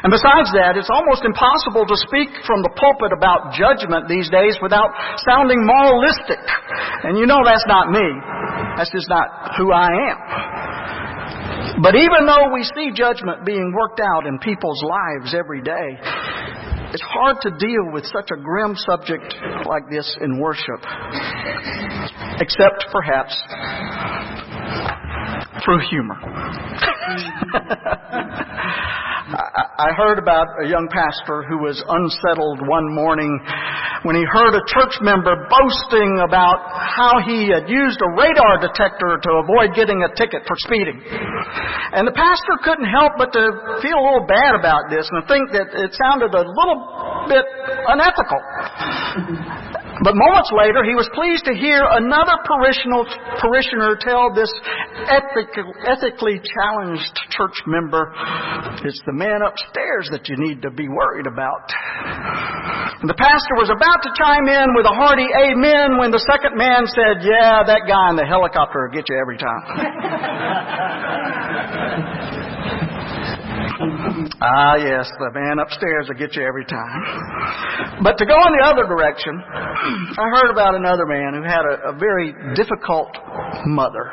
And 0.04 0.12
besides 0.12 0.52
that, 0.56 0.76
it's 0.76 0.92
almost 0.92 1.24
impossible 1.24 1.88
to 1.88 1.96
speak 2.08 2.28
from 2.44 2.60
the 2.60 2.72
pulpit 2.76 3.16
about 3.16 3.56
judgment 3.56 4.08
these 4.08 4.28
days 4.28 4.60
without 4.60 4.92
sounding 5.24 5.64
moralistic. 5.64 6.40
And 7.04 7.16
you 7.16 7.24
know 7.24 7.40
that's 7.44 7.64
not 7.68 7.88
me. 7.88 8.04
That's 8.76 8.92
just 8.92 9.08
not 9.08 9.56
who 9.56 9.72
I 9.72 9.88
am. 9.88 10.18
But 11.82 11.96
even 11.96 12.26
though 12.26 12.52
we 12.52 12.62
see 12.76 12.90
judgment 12.92 13.44
being 13.44 13.72
worked 13.72 14.00
out 14.00 14.26
in 14.26 14.38
people's 14.38 14.82
lives 14.84 15.34
every 15.34 15.62
day, 15.62 15.98
it's 16.92 17.02
hard 17.02 17.36
to 17.42 17.50
deal 17.56 17.92
with 17.92 18.04
such 18.04 18.30
a 18.32 18.36
grim 18.36 18.74
subject 18.76 19.34
like 19.66 19.88
this 19.90 20.16
in 20.20 20.38
worship. 20.40 20.84
Except 22.40 22.86
perhaps 22.92 23.36
through 25.64 25.80
humor. 25.88 26.20
I 29.30 29.94
heard 29.94 30.18
about 30.18 30.58
a 30.58 30.66
young 30.66 30.90
pastor 30.90 31.46
who 31.46 31.62
was 31.62 31.78
unsettled 31.78 32.66
one 32.66 32.90
morning 32.90 33.30
when 34.02 34.18
he 34.18 34.26
heard 34.26 34.58
a 34.58 34.64
church 34.66 34.98
member 35.06 35.46
boasting 35.46 36.18
about 36.26 36.58
how 36.66 37.22
he 37.22 37.46
had 37.46 37.70
used 37.70 38.02
a 38.02 38.10
radar 38.18 38.58
detector 38.58 39.22
to 39.22 39.30
avoid 39.46 39.78
getting 39.78 40.02
a 40.02 40.10
ticket 40.18 40.42
for 40.50 40.58
speeding. 40.66 40.98
And 41.94 42.10
the 42.10 42.16
pastor 42.16 42.58
couldn't 42.66 42.90
help 42.90 43.14
but 43.22 43.30
to 43.30 43.78
feel 43.78 44.02
a 44.02 44.04
little 44.10 44.26
bad 44.26 44.58
about 44.58 44.90
this 44.90 45.06
and 45.06 45.22
think 45.30 45.54
that 45.54 45.78
it 45.78 45.94
sounded 45.94 46.34
a 46.34 46.42
little 46.42 46.80
bit 47.30 47.46
unethical. 47.86 49.69
But 50.02 50.16
moments 50.16 50.48
later, 50.56 50.80
he 50.80 50.96
was 50.96 51.04
pleased 51.12 51.44
to 51.44 51.52
hear 51.52 51.84
another 51.84 52.40
parishioner 52.48 54.00
tell 54.00 54.32
this 54.32 54.48
ethically 55.84 56.40
challenged 56.40 57.12
church 57.36 57.60
member, 57.68 58.08
it's 58.80 59.02
the 59.04 59.12
man 59.12 59.44
upstairs 59.44 60.08
that 60.08 60.24
you 60.28 60.40
need 60.40 60.62
to 60.62 60.70
be 60.70 60.88
worried 60.88 61.28
about. 61.28 61.68
And 63.00 63.08
the 63.08 63.16
pastor 63.16 63.54
was 63.60 63.68
about 63.68 64.00
to 64.04 64.10
chime 64.16 64.48
in 64.48 64.72
with 64.72 64.88
a 64.88 64.94
hearty 64.96 65.28
amen 65.36 66.00
when 66.00 66.10
the 66.10 66.24
second 66.24 66.56
man 66.56 66.88
said, 66.88 67.20
yeah, 67.20 67.60
that 67.60 67.84
guy 67.84 68.08
in 68.08 68.16
the 68.16 68.24
helicopter 68.24 68.88
will 68.88 68.96
get 68.96 69.04
you 69.08 69.20
every 69.20 69.36
time. 69.36 69.62
ah, 73.80 74.76
yes, 74.76 75.08
the 75.16 75.30
man 75.32 75.58
upstairs 75.58 76.08
will 76.08 76.20
get 76.20 76.36
you 76.36 76.44
every 76.44 76.64
time. 76.64 77.00
But 78.02 78.18
to 78.18 78.26
go 78.26 78.36
in 78.36 78.52
the 78.60 78.64
other 78.64 78.84
direction, 78.84 79.40
I 79.40 80.26
heard 80.36 80.50
about 80.52 80.74
another 80.74 81.06
man 81.06 81.32
who 81.32 81.42
had 81.42 81.64
a, 81.64 81.90
a 81.90 81.94
very 81.96 82.36
difficult 82.54 83.16
mother. 83.66 84.04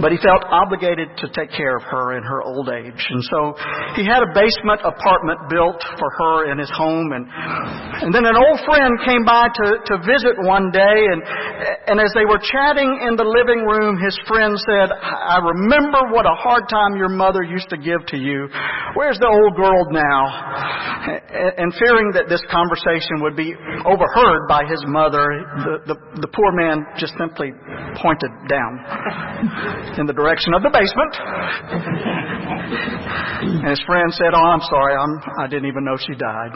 But 0.00 0.12
he 0.12 0.18
felt 0.18 0.42
obligated 0.50 1.08
to 1.22 1.26
take 1.32 1.54
care 1.54 1.76
of 1.76 1.82
her 1.84 2.18
in 2.18 2.24
her 2.24 2.42
old 2.42 2.68
age. 2.68 3.00
And 3.10 3.22
so 3.30 3.54
he 3.94 4.04
had 4.04 4.20
a 4.26 4.30
basement 4.34 4.82
apartment 4.82 5.46
built 5.48 5.80
for 5.96 6.10
her 6.18 6.50
in 6.50 6.58
his 6.58 6.70
home. 6.74 7.12
And, 7.14 7.24
and 8.02 8.10
then 8.12 8.26
an 8.26 8.36
old 8.36 8.60
friend 8.66 8.92
came 9.06 9.24
by 9.24 9.48
to, 9.48 9.66
to 9.86 9.94
visit 10.02 10.34
one 10.42 10.74
day. 10.74 10.98
And, 11.14 11.22
and 11.86 11.96
as 12.00 12.10
they 12.12 12.26
were 12.26 12.42
chatting 12.42 13.06
in 13.06 13.16
the 13.16 13.24
living 13.24 13.64
room, 13.64 13.96
his 14.02 14.18
friend 14.26 14.58
said, 14.66 14.90
I 14.92 15.38
remember 15.38 16.12
what 16.12 16.26
a 16.26 16.34
hard 16.34 16.68
time 16.68 16.96
your 16.96 17.08
mother 17.08 17.42
used 17.42 17.70
to 17.70 17.78
give 17.78 18.04
to 18.12 18.15
you. 18.16 18.48
Where's 18.94 19.18
the 19.18 19.28
old 19.28 19.54
girl 19.56 19.86
now? 19.92 20.26
And 21.56 21.72
fearing 21.78 22.10
that 22.18 22.28
this 22.28 22.42
conversation 22.50 23.22
would 23.22 23.36
be 23.36 23.54
overheard 23.84 24.48
by 24.48 24.64
his 24.64 24.82
mother, 24.88 25.22
the, 25.62 25.94
the, 25.94 25.96
the 26.26 26.30
poor 26.32 26.50
man 26.52 26.84
just 26.98 27.14
simply 27.18 27.52
pointed 28.02 28.30
down 28.48 28.80
in 29.98 30.06
the 30.06 30.16
direction 30.16 30.54
of 30.54 30.62
the 30.62 30.70
basement. 30.72 31.12
And 33.62 33.70
his 33.70 33.82
friend 33.86 34.12
said, 34.12 34.34
Oh, 34.34 34.42
I'm 34.42 34.64
sorry, 34.66 34.96
I'm, 34.96 35.20
I 35.38 35.46
didn't 35.46 35.68
even 35.68 35.84
know 35.84 35.96
she 35.96 36.14
died. 36.18 36.52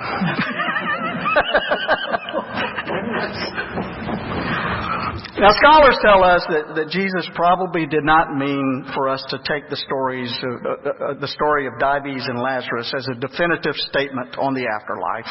Now, 5.38 5.50
scholars 5.56 5.96
tell 6.02 6.24
us 6.24 6.44
that, 6.48 6.74
that 6.76 6.88
Jesus 6.90 7.28
probably 7.34 7.86
did 7.86 8.04
not 8.04 8.36
mean 8.36 8.84
for 8.94 9.08
us 9.08 9.24
to 9.30 9.38
take 9.38 9.70
the 9.70 9.76
stories, 9.76 10.32
uh, 10.42 10.48
uh, 10.48 10.74
uh, 10.74 11.14
the 11.20 11.28
story 11.28 11.66
of 11.66 11.78
Dives 11.78 12.26
and 12.26 12.40
Lazarus 12.40 12.92
as 12.96 13.06
a 13.08 13.14
definitive 13.14 13.74
statement 13.88 14.36
on 14.38 14.54
the 14.54 14.66
afterlife, 14.66 15.30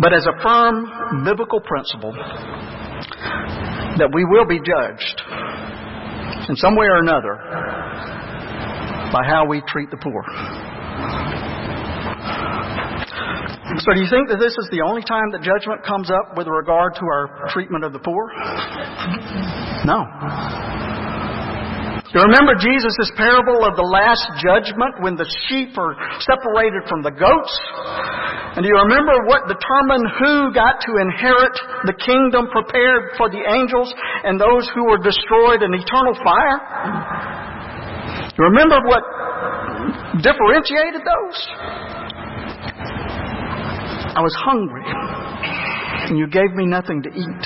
but 0.00 0.12
as 0.14 0.26
a 0.26 0.42
firm 0.42 1.24
biblical 1.24 1.60
principle 1.60 2.12
that 3.98 4.10
we 4.14 4.24
will 4.24 4.46
be 4.46 4.58
judged 4.58 5.20
in 6.48 6.56
some 6.56 6.76
way 6.76 6.86
or 6.86 7.00
another 7.00 7.36
by 9.12 9.24
how 9.26 9.44
we 9.46 9.60
treat 9.68 9.90
the 9.90 9.96
poor. 9.98 10.24
So, 13.80 13.94
do 13.96 14.00
you 14.04 14.10
think 14.12 14.28
that 14.28 14.36
this 14.36 14.52
is 14.52 14.68
the 14.68 14.84
only 14.84 15.00
time 15.00 15.32
that 15.32 15.40
judgment 15.40 15.80
comes 15.80 16.12
up 16.12 16.36
with 16.36 16.46
regard 16.46 16.92
to 17.00 17.04
our 17.08 17.48
treatment 17.48 17.84
of 17.84 17.92
the 17.96 18.02
poor? 18.04 18.28
No. 19.88 20.04
You 22.12 22.20
remember 22.20 22.52
Jesus' 22.60 23.08
parable 23.16 23.64
of 23.64 23.72
the 23.72 23.88
last 23.88 24.28
judgment 24.44 25.00
when 25.00 25.16
the 25.16 25.24
sheep 25.48 25.72
are 25.80 25.96
separated 26.20 26.84
from 26.84 27.00
the 27.00 27.08
goats? 27.08 27.54
And 28.52 28.60
do 28.60 28.68
you 28.68 28.76
remember 28.84 29.24
what 29.24 29.48
determined 29.48 30.04
who 30.20 30.52
got 30.52 30.84
to 30.84 31.00
inherit 31.00 31.56
the 31.88 31.96
kingdom 31.96 32.52
prepared 32.52 33.16
for 33.16 33.32
the 33.32 33.40
angels 33.40 33.88
and 34.28 34.36
those 34.36 34.68
who 34.76 34.84
were 34.84 35.00
destroyed 35.00 35.64
in 35.64 35.72
eternal 35.72 36.12
fire? 36.20 36.60
You 38.36 38.44
remember 38.44 38.76
what 38.84 39.00
differentiated 40.20 41.00
those? 41.00 41.38
I 44.12 44.20
was 44.20 44.36
hungry, 44.44 44.84
and 44.84 46.18
you 46.18 46.28
gave 46.28 46.52
me 46.52 46.66
nothing 46.66 47.02
to 47.02 47.08
eat. 47.08 47.44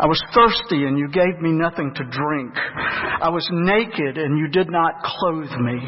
I 0.00 0.08
was 0.08 0.18
thirsty, 0.34 0.88
and 0.88 0.98
you 0.98 1.06
gave 1.12 1.38
me 1.38 1.52
nothing 1.54 1.94
to 1.94 2.02
drink. 2.10 2.56
I 2.56 3.28
was 3.28 3.46
naked, 3.52 4.18
and 4.18 4.34
you 4.34 4.48
did 4.48 4.66
not 4.66 4.98
clothe 5.04 5.54
me. 5.62 5.78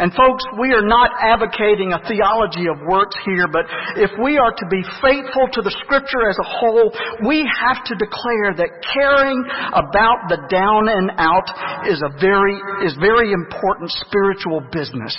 And 0.00 0.10
folks, 0.16 0.42
we 0.58 0.74
are 0.74 0.82
not 0.82 1.14
advocating 1.22 1.92
a 1.92 2.02
theology 2.08 2.66
of 2.66 2.82
works 2.88 3.14
here, 3.28 3.46
but 3.46 3.68
if 3.94 4.10
we 4.18 4.38
are 4.42 4.50
to 4.50 4.66
be 4.66 4.82
faithful 5.04 5.46
to 5.52 5.62
the 5.62 5.74
scripture 5.84 6.26
as 6.26 6.38
a 6.40 6.48
whole, 6.48 6.90
we 7.28 7.46
have 7.46 7.84
to 7.86 7.94
declare 7.94 8.58
that 8.58 8.74
caring 8.90 9.38
about 9.70 10.32
the 10.32 10.42
down 10.50 10.90
and 10.90 11.14
out 11.20 11.46
is 11.86 12.02
a 12.02 12.10
very, 12.18 12.58
is 12.82 12.96
very 12.98 13.30
important 13.30 13.92
spiritual 14.02 14.66
business. 14.72 15.14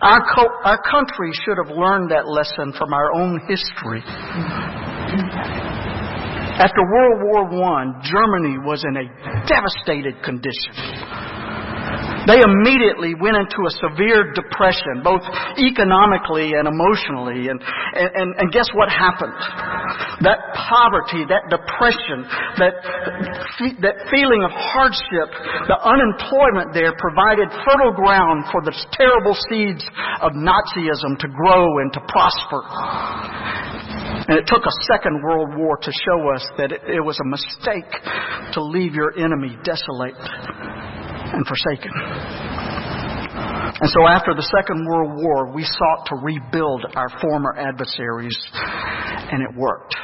Our, 0.00 0.20
co- 0.34 0.60
our 0.64 0.80
country 0.82 1.32
should 1.44 1.56
have 1.56 1.74
learned 1.76 2.10
that 2.10 2.28
lesson 2.28 2.72
from 2.76 2.92
our 2.92 3.12
own 3.14 3.40
history. 3.48 4.02
After 6.56 6.82
World 6.92 7.20
War 7.24 7.44
I, 7.64 8.00
Germany 8.04 8.58
was 8.64 8.84
in 8.84 8.96
a 8.96 9.04
devastated 9.46 10.22
condition. 10.22 10.72
They 12.26 12.42
immediately 12.42 13.14
went 13.14 13.38
into 13.38 13.62
a 13.66 13.72
severe 13.78 14.34
depression, 14.34 15.06
both 15.06 15.22
economically 15.54 16.58
and 16.58 16.66
emotionally. 16.66 17.46
And, 17.46 17.62
and, 17.94 18.34
and 18.34 18.50
guess 18.50 18.66
what 18.74 18.90
happened? 18.90 19.34
That 20.26 20.42
poverty, 20.58 21.22
that 21.30 21.46
depression, 21.46 22.26
that, 22.58 22.74
that 23.78 23.96
feeling 24.10 24.42
of 24.42 24.50
hardship, 24.50 25.30
the 25.70 25.78
unemployment 25.78 26.74
there 26.74 26.98
provided 26.98 27.46
fertile 27.62 27.94
ground 27.94 28.50
for 28.50 28.58
the 28.66 28.74
terrible 28.98 29.38
seeds 29.46 29.86
of 30.18 30.34
Nazism 30.34 31.14
to 31.22 31.28
grow 31.30 31.78
and 31.78 31.94
to 31.94 32.02
prosper. 32.10 32.60
And 34.26 34.38
it 34.38 34.46
took 34.50 34.66
a 34.66 34.74
second 34.90 35.22
world 35.22 35.54
war 35.54 35.78
to 35.78 35.92
show 35.92 36.34
us 36.34 36.42
that 36.58 36.72
it, 36.72 36.82
it 36.90 37.04
was 37.04 37.20
a 37.22 37.28
mistake 37.30 37.86
to 38.54 38.62
leave 38.62 38.94
your 38.94 39.14
enemy 39.14 39.56
desolate 39.62 40.18
and 41.32 41.46
forsaken. 41.46 41.92
And 43.76 43.90
so 43.92 44.08
after 44.08 44.32
the 44.32 44.46
Second 44.56 44.86
World 44.86 45.20
War, 45.20 45.52
we 45.52 45.62
sought 45.62 46.06
to 46.08 46.16
rebuild 46.16 46.86
our 46.96 47.10
former 47.20 47.52
adversaries, 47.58 48.36
and 48.54 49.42
it 49.42 49.52
worked. 49.54 49.94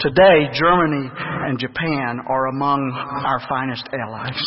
Today, 0.00 0.48
Germany 0.56 1.10
and 1.12 1.58
Japan 1.58 2.18
are 2.26 2.46
among 2.48 2.80
our 2.96 3.40
finest 3.48 3.86
allies. 3.92 4.40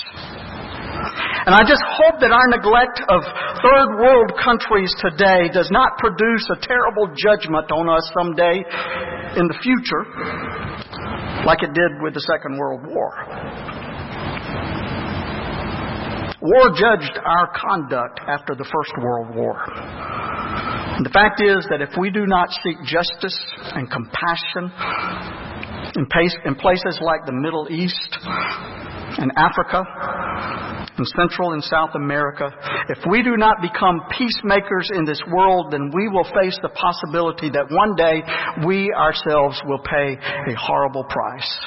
And 1.45 1.53
I 1.53 1.61
just 1.67 1.83
hope 1.85 2.17
that 2.19 2.33
our 2.33 2.47
neglect 2.49 2.97
of 3.05 3.21
third 3.61 3.89
world 4.01 4.33
countries 4.41 4.89
today 4.97 5.45
does 5.53 5.69
not 5.69 5.99
produce 6.01 6.49
a 6.49 6.57
terrible 6.65 7.13
judgment 7.13 7.69
on 7.69 7.85
us 7.85 8.09
someday 8.17 8.65
in 9.37 9.45
the 9.45 9.57
future, 9.61 10.03
like 11.45 11.61
it 11.61 11.77
did 11.77 12.01
with 12.01 12.15
the 12.15 12.25
Second 12.25 12.57
World 12.57 12.81
War. 12.89 13.13
War 16.45 16.69
judged 16.77 17.17
our 17.25 17.49
conduct 17.57 18.19
after 18.27 18.53
the 18.53 18.65
First 18.65 18.93
World 19.01 19.35
War. 19.35 19.57
And 19.65 21.03
the 21.03 21.09
fact 21.09 21.41
is 21.41 21.65
that 21.71 21.81
if 21.81 21.89
we 21.97 22.11
do 22.11 22.27
not 22.27 22.49
seek 22.61 22.77
justice 22.85 23.35
and 23.73 23.89
compassion 23.89 24.69
in, 25.97 26.05
places 26.55 26.99
like 27.01 27.25
the 27.25 27.33
Middle 27.33 27.67
East 27.71 28.17
and 29.17 29.31
Africa, 29.35 29.81
in 30.97 31.05
Central 31.17 31.53
and 31.53 31.63
South 31.63 31.95
America, 31.95 32.51
if 32.89 32.99
we 33.09 33.23
do 33.23 33.37
not 33.37 33.57
become 33.61 34.01
peacemakers 34.15 34.91
in 34.93 35.03
this 35.03 35.21
world, 35.33 35.71
then 35.71 35.91
we 35.93 36.07
will 36.09 36.23
face 36.25 36.57
the 36.61 36.69
possibility 36.69 37.49
that 37.49 37.65
one 37.71 37.95
day 37.95 38.21
we 38.65 38.93
ourselves 38.93 39.59
will 39.65 39.79
pay 39.79 40.13
a 40.13 40.55
horrible 40.55 41.05
price. 41.05 41.59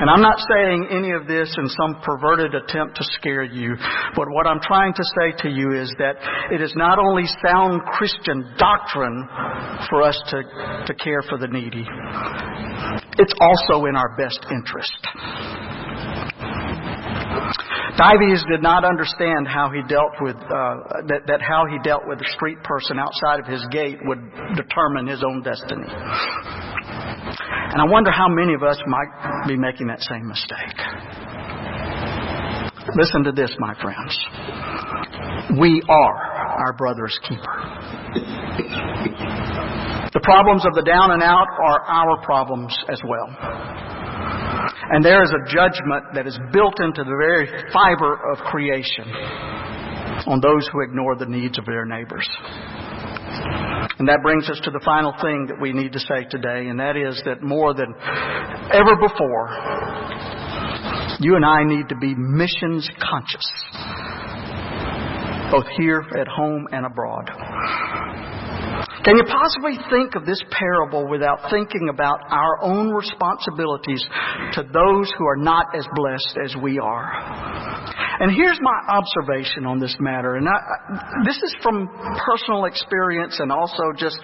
And 0.00 0.08
I'm 0.08 0.22
not 0.22 0.38
saying 0.48 0.88
any 0.90 1.10
of 1.10 1.26
this 1.26 1.52
in 1.58 1.68
some 1.68 2.00
perverted 2.02 2.54
attempt 2.54 2.96
to 2.96 3.04
scare 3.18 3.42
you, 3.42 3.74
but 4.14 4.30
what 4.30 4.46
I'm 4.46 4.60
trying 4.60 4.94
to 4.94 5.02
say 5.02 5.34
to 5.42 5.48
you 5.50 5.72
is 5.72 5.92
that 5.98 6.16
it 6.52 6.62
is 6.62 6.72
not 6.76 6.98
only 6.98 7.24
sound 7.44 7.82
Christian 7.98 8.46
doctrine 8.58 9.28
for 9.90 10.02
us 10.02 10.20
to, 10.30 10.42
to 10.86 10.94
care 10.94 11.22
for 11.28 11.36
the 11.36 11.48
needy, 11.48 11.84
it's 13.18 13.34
also 13.40 13.86
in 13.86 13.96
our 13.96 14.16
best 14.16 14.38
interest. 14.50 14.94
Dives 17.98 18.44
did 18.48 18.62
not 18.62 18.84
understand 18.84 19.48
how 19.48 19.70
he 19.74 19.82
dealt 19.88 20.14
with 20.20 20.36
uh, 20.36 21.02
that, 21.08 21.26
that 21.26 21.42
how 21.42 21.64
he 21.68 21.78
dealt 21.82 22.06
with 22.06 22.20
a 22.20 22.28
street 22.36 22.62
person 22.62 22.96
outside 23.00 23.40
of 23.40 23.46
his 23.46 23.66
gate 23.72 23.98
would 24.04 24.20
determine 24.54 25.08
his 25.08 25.24
own 25.26 25.42
destiny. 25.42 25.90
And 27.50 27.80
I 27.80 27.84
wonder 27.90 28.10
how 28.10 28.28
many 28.28 28.54
of 28.54 28.62
us 28.62 28.78
might 28.86 29.46
be 29.46 29.56
making 29.56 29.88
that 29.88 30.00
same 30.00 30.26
mistake. 30.26 30.78
Listen 32.96 33.24
to 33.24 33.32
this, 33.32 33.54
my 33.58 33.74
friends. 33.80 34.18
We 35.60 35.82
are 35.88 36.16
our 36.66 36.72
brother's 36.72 37.18
keeper. 37.28 37.56
The 40.12 40.20
problems 40.22 40.64
of 40.66 40.74
the 40.74 40.82
down 40.82 41.10
and 41.12 41.22
out 41.22 41.46
are 41.62 41.80
our 41.82 42.20
problems 42.22 42.76
as 42.88 43.00
well. 43.06 43.28
And 44.90 45.04
there 45.04 45.22
is 45.22 45.30
a 45.30 45.44
judgment 45.52 46.04
that 46.14 46.26
is 46.26 46.38
built 46.52 46.80
into 46.80 47.04
the 47.04 47.16
very 47.16 47.46
fiber 47.72 48.18
of 48.32 48.38
creation 48.38 49.04
on 50.26 50.40
those 50.40 50.68
who 50.72 50.80
ignore 50.80 51.14
the 51.16 51.26
needs 51.26 51.58
of 51.58 51.66
their 51.66 51.84
neighbors. 51.84 52.28
And 53.98 54.08
that 54.08 54.22
brings 54.22 54.48
us 54.48 54.60
to 54.62 54.70
the 54.70 54.80
final 54.84 55.12
thing 55.20 55.46
that 55.48 55.60
we 55.60 55.72
need 55.72 55.92
to 55.92 55.98
say 55.98 56.24
today, 56.30 56.68
and 56.68 56.78
that 56.78 56.96
is 56.96 57.20
that 57.24 57.42
more 57.42 57.74
than 57.74 57.94
ever 58.72 58.94
before, 58.94 59.50
you 61.20 61.34
and 61.34 61.44
I 61.44 61.64
need 61.64 61.88
to 61.88 61.96
be 61.96 62.14
missions 62.14 62.88
conscious, 63.02 63.52
both 65.50 65.66
here 65.76 66.04
at 66.16 66.28
home 66.28 66.68
and 66.70 66.86
abroad. 66.86 67.28
Can 69.08 69.16
you 69.16 69.24
possibly 69.24 69.72
think 69.88 70.16
of 70.16 70.26
this 70.26 70.42
parable 70.50 71.08
without 71.08 71.48
thinking 71.48 71.88
about 71.88 72.20
our 72.28 72.62
own 72.62 72.90
responsibilities 72.92 74.04
to 74.52 74.62
those 74.62 75.10
who 75.16 75.24
are 75.24 75.36
not 75.36 75.74
as 75.74 75.88
blessed 75.94 76.36
as 76.44 76.54
we 76.60 76.78
are? 76.78 77.08
And 78.20 78.30
here's 78.36 78.58
my 78.60 78.78
observation 78.86 79.64
on 79.64 79.80
this 79.80 79.96
matter, 79.98 80.36
and 80.36 80.46
I, 80.46 81.24
this 81.24 81.38
is 81.38 81.56
from 81.62 81.88
personal 82.26 82.66
experience 82.66 83.40
and 83.40 83.50
also 83.50 83.94
just 83.96 84.20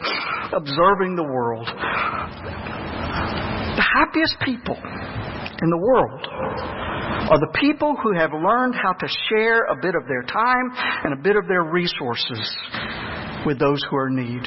observing 0.52 1.16
the 1.16 1.24
world. 1.24 1.66
The 3.76 3.86
happiest 3.88 4.36
people 4.44 4.76
in 4.76 5.70
the 5.70 5.78
world 5.78 6.28
are 7.32 7.40
the 7.40 7.52
people 7.58 7.96
who 8.02 8.12
have 8.18 8.32
learned 8.34 8.74
how 8.74 8.92
to 8.92 9.08
share 9.30 9.64
a 9.64 9.76
bit 9.80 9.94
of 9.94 10.06
their 10.08 10.24
time 10.24 10.68
and 11.04 11.14
a 11.14 11.22
bit 11.22 11.36
of 11.36 11.48
their 11.48 11.62
resources 11.62 12.54
with 13.46 13.58
those 13.58 13.80
who 13.88 13.96
are 13.96 14.08
in 14.08 14.16
need. 14.16 14.44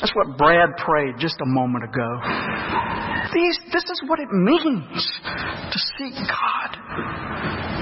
That's 0.00 0.14
what 0.14 0.36
Brad 0.36 0.76
prayed 0.76 1.14
just 1.18 1.36
a 1.40 1.46
moment 1.46 1.84
ago. 1.84 2.18
These, 3.34 3.58
this 3.72 3.84
is 3.84 4.02
what 4.06 4.20
it 4.20 4.30
means 4.30 5.20
to 5.72 5.78
seek 5.98 6.14
God 6.14 7.24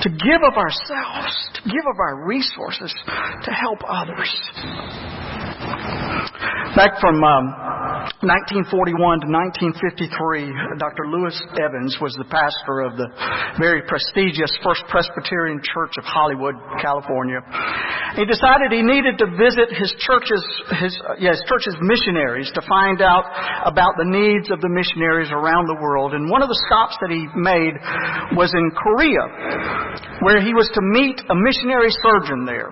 to 0.03 0.09
give 0.09 0.43
of 0.43 0.55
ourselves, 0.59 1.33
to 1.55 1.63
give 1.63 1.87
of 1.87 1.99
our 2.01 2.27
resources 2.27 2.93
to 3.07 3.51
help 3.53 3.79
others. 3.87 4.31
Back 6.75 6.99
from 6.99 7.23
um, 7.23 7.45
1941 8.25 8.95
to 9.23 9.29
1953, 9.31 10.79
Dr. 10.79 11.07
Louis 11.07 11.37
Evans 11.55 11.99
was 12.01 12.15
the 12.19 12.27
pastor 12.27 12.83
of 12.83 12.99
the 12.99 13.07
very 13.59 13.83
prestigious 13.87 14.51
First 14.65 14.83
Presbyterian 14.91 15.63
Church 15.63 15.95
of 15.99 16.05
Hollywood, 16.05 16.55
California. 16.81 17.39
He 18.17 18.25
decided 18.27 18.73
he 18.73 18.83
needed 18.83 19.19
to 19.23 19.27
visit 19.39 19.71
his 19.71 19.95
church's, 20.03 20.45
his, 20.83 20.95
uh, 21.03 21.15
yes, 21.19 21.41
church's 21.47 21.77
missionaries 21.81 22.51
to 22.55 22.63
find 22.69 23.01
out 23.01 23.25
about 23.65 23.95
the 23.97 24.05
needs 24.05 24.51
of 24.51 24.61
the 24.61 24.69
missionaries 24.69 25.31
around 25.43 25.67
the 25.67 25.75
world. 25.83 26.15
And 26.15 26.31
one 26.31 26.43
of 26.43 26.49
the 26.49 26.61
stops 26.71 26.95
that 27.03 27.11
he 27.11 27.27
made 27.35 27.75
was 28.39 28.55
in 28.55 28.71
Korea, 28.79 29.27
where 30.23 30.39
he 30.39 30.55
was 30.55 30.71
to 30.79 30.83
meet 30.95 31.19
a 31.27 31.35
missionary 31.35 31.91
surgeon 31.91 32.47
there 32.47 32.71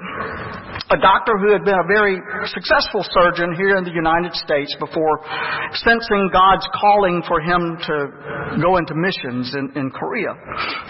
a 0.90 0.98
doctor 0.98 1.38
who 1.38 1.52
had 1.52 1.64
been 1.64 1.78
a 1.78 1.86
very 1.86 2.18
successful 2.50 3.06
surgeon 3.14 3.54
here 3.54 3.78
in 3.78 3.84
the 3.86 3.94
United 3.94 4.34
States 4.34 4.74
before 4.82 5.22
sensing 5.86 6.30
God's 6.34 6.66
calling 6.74 7.22
for 7.30 7.38
him 7.38 7.78
to 7.86 7.96
go 8.58 8.76
into 8.76 8.94
missions 8.98 9.54
in, 9.54 9.70
in 9.78 9.90
Korea 9.94 10.34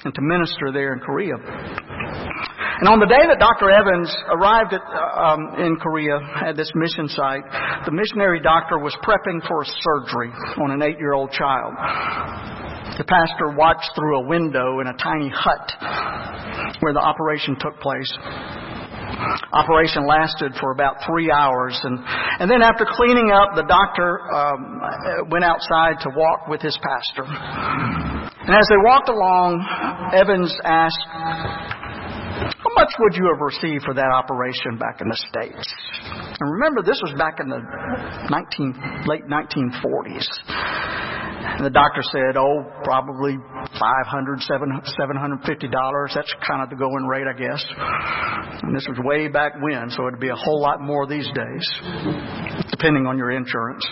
and 0.04 0.14
to 0.14 0.22
minister 0.22 0.72
there 0.72 0.94
in 0.94 1.00
Korea. 1.00 1.36
And 1.36 2.88
on 2.88 2.96
the 2.96 3.04
day 3.12 3.28
that 3.28 3.36
Dr. 3.36 3.68
Evans 3.68 4.08
arrived 4.32 4.72
at, 4.72 4.80
um, 4.80 5.60
in 5.60 5.76
Korea 5.76 6.16
at 6.48 6.56
this 6.56 6.72
mission 6.74 7.04
site, 7.12 7.44
the 7.84 7.92
missionary 7.92 8.40
doctor 8.40 8.80
was 8.80 8.96
prepping 9.04 9.44
for 9.44 9.60
a 9.60 9.68
surgery 9.84 10.32
on 10.64 10.72
an 10.72 10.80
eight-year-old 10.80 11.30
child. 11.32 11.76
The 12.96 13.04
pastor 13.04 13.52
watched 13.52 13.92
through 13.94 14.24
a 14.24 14.26
window 14.26 14.80
in 14.80 14.86
a 14.88 14.96
tiny 14.96 15.28
hut 15.28 15.68
where 16.80 16.94
the 16.96 17.04
operation 17.04 17.56
took 17.60 17.78
place 17.80 18.08
operation 19.52 20.06
lasted 20.06 20.52
for 20.60 20.72
about 20.72 20.96
three 21.06 21.30
hours. 21.30 21.78
And, 21.82 21.98
and 22.40 22.50
then 22.50 22.62
after 22.62 22.86
cleaning 22.86 23.30
up, 23.30 23.54
the 23.54 23.66
doctor 23.66 24.20
um, 24.30 25.28
went 25.30 25.44
outside 25.44 26.00
to 26.02 26.10
walk 26.14 26.48
with 26.48 26.62
his 26.62 26.78
pastor. 26.82 27.24
And 27.26 28.54
as 28.54 28.66
they 28.68 28.80
walked 28.82 29.08
along, 29.08 29.62
Evans 30.14 30.54
asked, 30.64 31.04
How 31.10 32.72
much 32.74 32.94
would 32.98 33.14
you 33.14 33.26
have 33.32 33.40
received 33.40 33.84
for 33.84 33.94
that 33.94 34.10
operation 34.12 34.78
back 34.78 35.00
in 35.00 35.08
the 35.08 35.18
States? 35.28 35.74
And 36.40 36.50
remember, 36.50 36.82
this 36.82 37.00
was 37.02 37.12
back 37.18 37.38
in 37.40 37.48
the 37.48 37.60
19, 38.30 39.06
late 39.06 39.26
1940s. 39.28 40.26
And 41.42 41.64
the 41.64 41.70
doctor 41.70 42.02
said, 42.02 42.36
oh, 42.36 42.64
probably 42.84 43.36
five 43.78 44.06
hundred, 44.06 44.40
seven, 44.42 44.68
seven 45.00 45.16
hundred 45.16 45.40
fifty 45.46 45.68
dollars. 45.68 46.12
That's 46.14 46.32
kind 46.46 46.62
of 46.62 46.68
the 46.70 46.76
going 46.76 47.06
rate, 47.06 47.26
I 47.26 47.32
guess. 47.32 47.64
And 48.62 48.76
this 48.76 48.86
was 48.88 48.98
way 49.02 49.28
back 49.28 49.54
when, 49.60 49.90
so 49.90 50.06
it'd 50.06 50.20
be 50.20 50.28
a 50.28 50.36
whole 50.36 50.60
lot 50.60 50.80
more 50.80 51.06
these 51.06 51.26
days, 51.32 51.64
depending 52.70 53.06
on 53.06 53.16
your 53.16 53.30
insurance, 53.30 53.86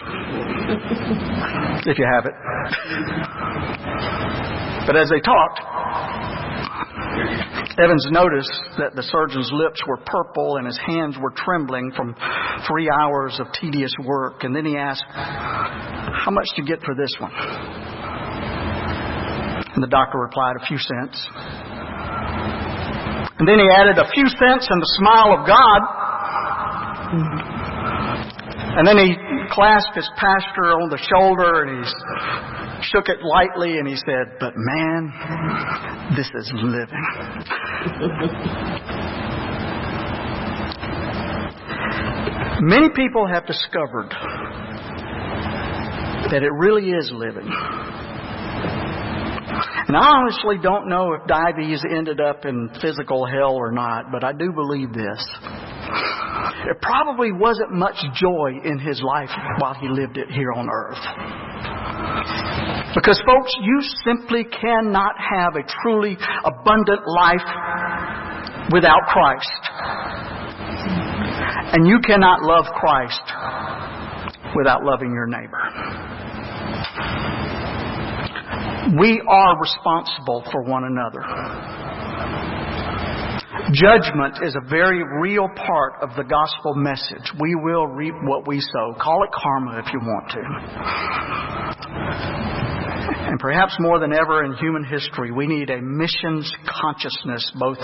if 1.86 1.98
you 1.98 2.04
have 2.04 2.26
it. 2.26 2.34
But 4.86 4.96
as 4.96 5.08
they 5.08 5.20
talked, 5.20 5.60
Evans 7.78 8.06
noticed 8.10 8.52
that 8.78 8.96
the 8.96 9.02
surgeon's 9.02 9.50
lips 9.52 9.82
were 9.86 9.98
purple 9.98 10.56
and 10.56 10.66
his 10.66 10.78
hands 10.84 11.16
were 11.20 11.30
trembling 11.36 11.92
from 11.94 12.14
three 12.66 12.90
hours 12.90 13.38
of 13.38 13.46
tedious 13.60 13.94
work. 14.04 14.42
And 14.42 14.54
then 14.54 14.64
he 14.64 14.76
asked, 14.76 15.04
How 15.06 16.30
much 16.30 16.46
do 16.56 16.62
you 16.62 16.68
get 16.68 16.82
for 16.82 16.94
this 16.94 17.14
one? 17.20 17.30
And 19.74 19.82
the 19.82 19.88
doctor 19.88 20.18
replied, 20.18 20.56
A 20.60 20.66
few 20.66 20.78
cents. 20.78 21.28
And 23.38 23.46
then 23.46 23.58
he 23.58 23.70
added, 23.70 23.98
A 23.98 24.10
few 24.10 24.26
cents 24.26 24.66
and 24.68 24.82
the 24.82 24.90
smile 24.98 25.38
of 25.38 25.46
God. 25.46 25.80
And 28.76 28.86
then 28.86 28.98
he 28.98 29.14
clasped 29.50 29.94
his 29.96 30.08
pastor 30.16 30.76
on 30.76 30.90
the 30.90 30.98
shoulder 30.98 31.62
and 31.64 31.84
he 31.84 31.90
shook 32.90 33.08
it 33.08 33.22
lightly 33.22 33.78
and 33.78 33.88
he 33.88 33.96
said, 33.96 34.38
But 34.38 34.54
man, 34.56 35.12
this 36.16 36.30
is 36.34 36.52
living. 36.54 37.04
Many 42.60 42.90
people 42.90 43.26
have 43.26 43.46
discovered 43.46 44.10
that 46.30 46.42
it 46.42 46.52
really 46.52 46.90
is 46.90 47.10
living. 47.12 47.48
And 49.88 49.96
I 49.96 50.20
honestly 50.20 50.56
don't 50.62 50.88
know 50.88 51.14
if 51.14 51.26
Dives 51.26 51.84
ended 51.90 52.20
up 52.20 52.44
in 52.44 52.68
physical 52.82 53.24
hell 53.24 53.54
or 53.54 53.72
not, 53.72 54.12
but 54.12 54.22
I 54.22 54.32
do 54.32 54.52
believe 54.52 54.92
this. 54.92 55.24
There 56.64 56.78
probably 56.82 57.32
wasn't 57.32 57.72
much 57.72 57.96
joy 58.14 58.52
in 58.64 58.78
his 58.78 59.00
life 59.02 59.30
while 59.58 59.74
he 59.74 59.88
lived 59.88 60.18
it 60.18 60.30
here 60.30 60.52
on 60.52 60.68
earth. 60.68 61.00
Because, 62.94 63.22
folks, 63.24 63.54
you 63.62 63.80
simply 64.04 64.44
cannot 64.44 65.14
have 65.18 65.56
a 65.56 65.62
truly 65.82 66.16
abundant 66.44 67.06
life 67.06 67.44
without 68.72 69.02
Christ. 69.08 69.60
And 71.72 71.86
you 71.86 72.00
cannot 72.04 72.42
love 72.42 72.66
Christ 72.74 73.22
without 74.56 74.84
loving 74.84 75.12
your 75.12 75.26
neighbor. 75.26 75.58
We 79.00 79.20
are 79.28 79.60
responsible 79.60 80.44
for 80.50 80.62
one 80.62 80.84
another. 80.84 81.20
Judgment 83.72 84.38
is 84.42 84.56
a 84.56 84.68
very 84.68 85.02
real 85.20 85.48
part 85.48 85.94
of 86.00 86.10
the 86.16 86.24
gospel 86.24 86.74
message. 86.74 87.32
We 87.38 87.54
will 87.54 87.86
reap 87.86 88.14
what 88.22 88.46
we 88.46 88.60
sow. 88.60 88.94
Call 88.98 89.22
it 89.24 89.30
karma 89.32 89.78
if 89.84 89.92
you 89.92 90.00
want 90.00 90.30
to. 90.30 90.40
And 93.28 93.38
perhaps 93.38 93.76
more 93.78 93.98
than 94.00 94.14
ever 94.14 94.44
in 94.44 94.54
human 94.54 94.84
history, 94.84 95.32
we 95.32 95.46
need 95.46 95.68
a 95.68 95.82
missions 95.82 96.50
consciousness 96.80 97.52
both 97.58 97.78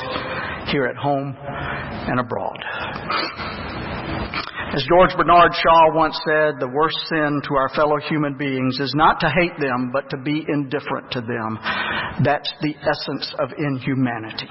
here 0.69 0.87
at 0.87 0.97
home 0.97 1.37
and 1.39 2.19
abroad. 2.19 2.57
As 4.75 4.83
George 4.89 5.15
Bernard 5.17 5.53
Shaw 5.55 5.95
once 5.95 6.19
said, 6.25 6.59
the 6.59 6.67
worst 6.67 6.97
sin 7.09 7.43
to 7.47 7.55
our 7.55 7.69
fellow 7.77 7.97
human 8.09 8.37
beings 8.37 8.81
is 8.81 8.93
not 8.97 9.21
to 9.21 9.29
hate 9.29 9.57
them, 9.61 9.91
but 9.93 10.11
to 10.11 10.17
be 10.17 10.45
indifferent 10.49 11.13
to 11.13 11.21
them. 11.21 11.59
That's 12.25 12.51
the 12.61 12.75
essence 12.83 13.33
of 13.39 13.51
inhumanity. 13.57 14.49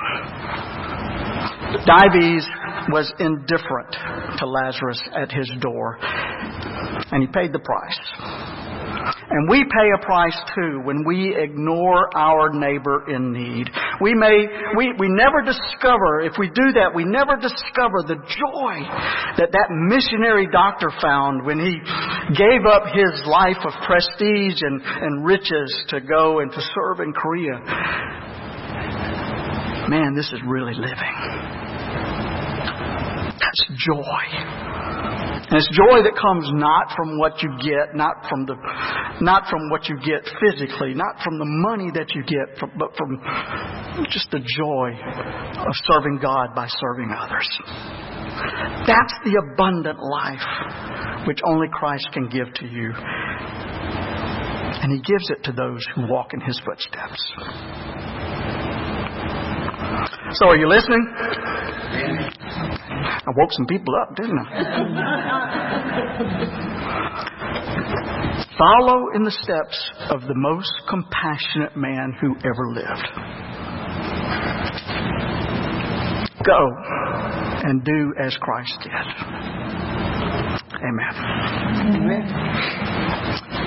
Dives 1.86 2.47
was 2.89 3.11
indifferent 3.19 3.91
to 4.38 4.45
Lazarus 4.45 5.01
at 5.15 5.32
his 5.32 5.49
door, 5.59 5.97
and 6.01 7.21
he 7.21 7.28
paid 7.28 7.51
the 7.53 7.59
price. 7.59 7.99
And 9.30 9.49
we 9.49 9.63
pay 9.63 9.89
a 9.95 10.05
price 10.05 10.38
too 10.55 10.82
when 10.84 11.03
we 11.05 11.36
ignore 11.36 12.15
our 12.15 12.53
neighbor 12.53 13.09
in 13.09 13.34
need. 13.34 13.69
We 13.99 14.13
may, 14.13 14.45
we, 14.78 14.93
we 14.99 15.09
never 15.09 15.41
discover, 15.41 16.21
if 16.21 16.34
we 16.38 16.49
do 16.49 16.71
that, 16.78 16.93
we 16.93 17.03
never 17.03 17.36
discover 17.36 18.03
the 18.05 18.21
joy 18.21 18.76
that 19.38 19.51
that 19.51 19.67
missionary 19.71 20.47
doctor 20.51 20.91
found 21.01 21.45
when 21.45 21.59
he 21.59 21.80
gave 22.38 22.65
up 22.69 22.84
his 22.93 23.24
life 23.26 23.57
of 23.65 23.74
prestige 23.88 24.61
and, 24.61 24.82
and 24.84 25.26
riches 25.26 25.84
to 25.89 25.99
go 25.99 26.39
and 26.39 26.51
to 26.51 26.61
serve 26.76 26.99
in 26.99 27.11
Korea. 27.13 27.59
Man, 29.89 30.15
this 30.15 30.32
is 30.32 30.39
really 30.45 30.76
living. 30.76 31.62
That's 33.43 33.63
joy. 33.75 34.23
And 35.43 35.59
it's 35.59 35.69
joy 35.75 36.01
that 36.01 36.15
comes 36.15 36.47
not 36.55 36.95
from 36.95 37.19
what 37.19 37.43
you 37.43 37.51
get, 37.59 37.93
not 37.93 38.25
from 38.29 38.45
the, 38.47 38.55
not 39.21 39.45
from 39.51 39.69
what 39.69 39.89
you 39.89 39.99
get 39.99 40.23
physically, 40.39 40.95
not 40.95 41.19
from 41.23 41.37
the 41.37 41.45
money 41.45 41.91
that 41.93 42.15
you 42.15 42.23
get, 42.23 42.57
but 42.79 42.95
from 42.95 43.19
just 44.09 44.31
the 44.31 44.39
joy 44.39 44.95
of 44.95 45.73
serving 45.83 46.19
God 46.21 46.55
by 46.55 46.67
serving 46.71 47.11
others. 47.11 47.49
That's 48.87 49.13
the 49.27 49.37
abundant 49.43 49.99
life 49.99 51.27
which 51.27 51.39
only 51.45 51.67
Christ 51.71 52.07
can 52.13 52.29
give 52.29 52.47
to 52.55 52.65
you. 52.65 52.93
And 54.81 54.91
He 54.91 55.01
gives 55.03 55.29
it 55.29 55.43
to 55.43 55.51
those 55.51 55.85
who 55.95 56.07
walk 56.07 56.33
in 56.33 56.41
His 56.41 56.59
footsteps. 56.65 57.21
So, 60.33 60.47
are 60.47 60.57
you 60.57 60.67
listening? 60.67 61.07
I 63.25 63.31
woke 63.35 63.51
some 63.51 63.65
people 63.67 63.95
up, 64.01 64.15
didn't 64.15 64.37
I? 64.39 64.43
Follow 68.57 69.09
in 69.15 69.23
the 69.23 69.31
steps 69.31 69.91
of 70.09 70.21
the 70.27 70.35
most 70.35 70.71
compassionate 70.89 71.75
man 71.75 72.13
who 72.19 72.35
ever 72.45 72.67
lived. 72.71 73.07
Go 76.45 76.71
and 77.63 77.83
do 77.83 78.13
as 78.19 78.35
Christ 78.37 78.77
did. 78.83 78.91
Amen. 80.83 81.15
Amen. 81.95 82.27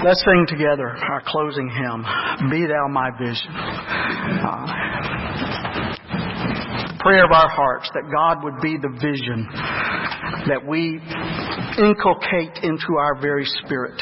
Let's 0.04 0.22
sing 0.24 0.46
together 0.48 0.88
our 0.88 1.22
closing 1.26 1.68
hymn, 1.68 2.04
Be 2.50 2.66
Thou 2.66 2.88
My 2.88 3.10
Vision. 3.18 3.50
Uh, 3.50 5.25
prayer 7.06 7.24
of 7.24 7.30
our 7.30 7.48
hearts 7.48 7.88
that 7.94 8.02
God 8.10 8.42
would 8.42 8.60
be 8.60 8.76
the 8.82 8.90
vision 8.98 9.46
that 10.50 10.58
we 10.66 10.98
inculcate 11.78 12.58
into 12.66 12.98
our 12.98 13.14
very 13.20 13.46
spirit. 13.62 13.94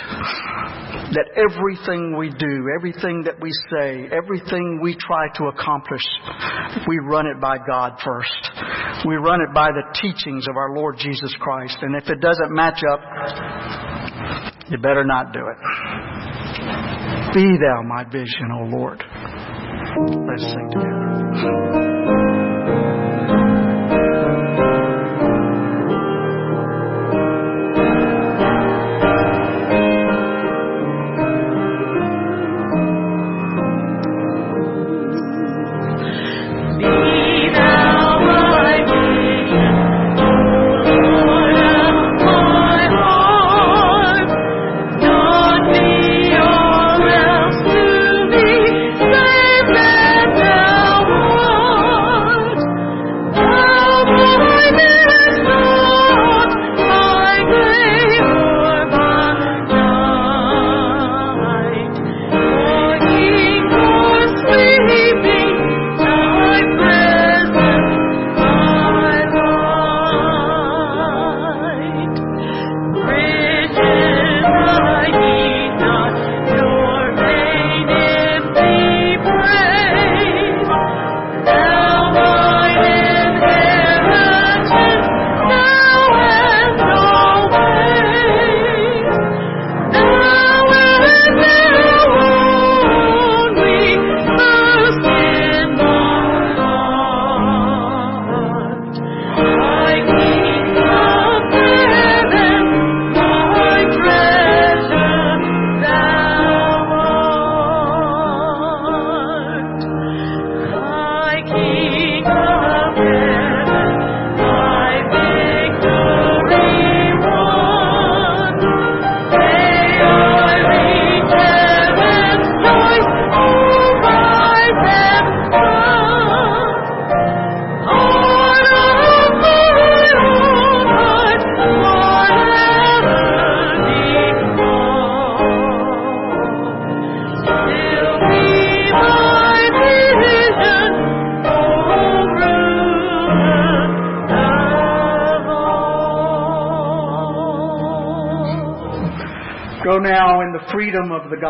That 1.13 1.29
everything 1.37 2.17
we 2.17 2.31
do, 2.31 2.73
everything 2.75 3.25
that 3.29 3.37
we 3.41 3.53
say, 3.69 4.09
everything 4.09 4.81
we 4.83 4.97
try 4.97 5.29
to 5.37 5.53
accomplish, 5.53 6.01
we 6.89 6.99
run 6.99 7.27
it 7.27 7.39
by 7.41 7.59
God 7.59 8.01
first. 8.03 8.51
We 9.07 9.17
run 9.17 9.43
it 9.43 9.53
by 9.55 9.69
the 9.69 9.85
teachings 10.01 10.49
of 10.49 10.57
our 10.57 10.75
Lord 10.75 10.97
Jesus 10.97 11.37
Christ. 11.41 11.77
And 11.83 11.95
if 11.95 12.09
it 12.09 12.21
doesn't 12.21 12.53
match 12.53 12.81
up, 12.91 13.01
you 14.71 14.79
better 14.79 15.05
not 15.05 15.35
do 15.35 15.41
it. 15.45 15.59
Be 17.35 17.45
thou 17.61 17.83
my 17.85 18.05
vision, 18.05 18.49
O 18.51 18.65
Lord. 18.65 19.05
Let's 20.27 20.43
sing 20.43 20.71
together. 20.73 22.34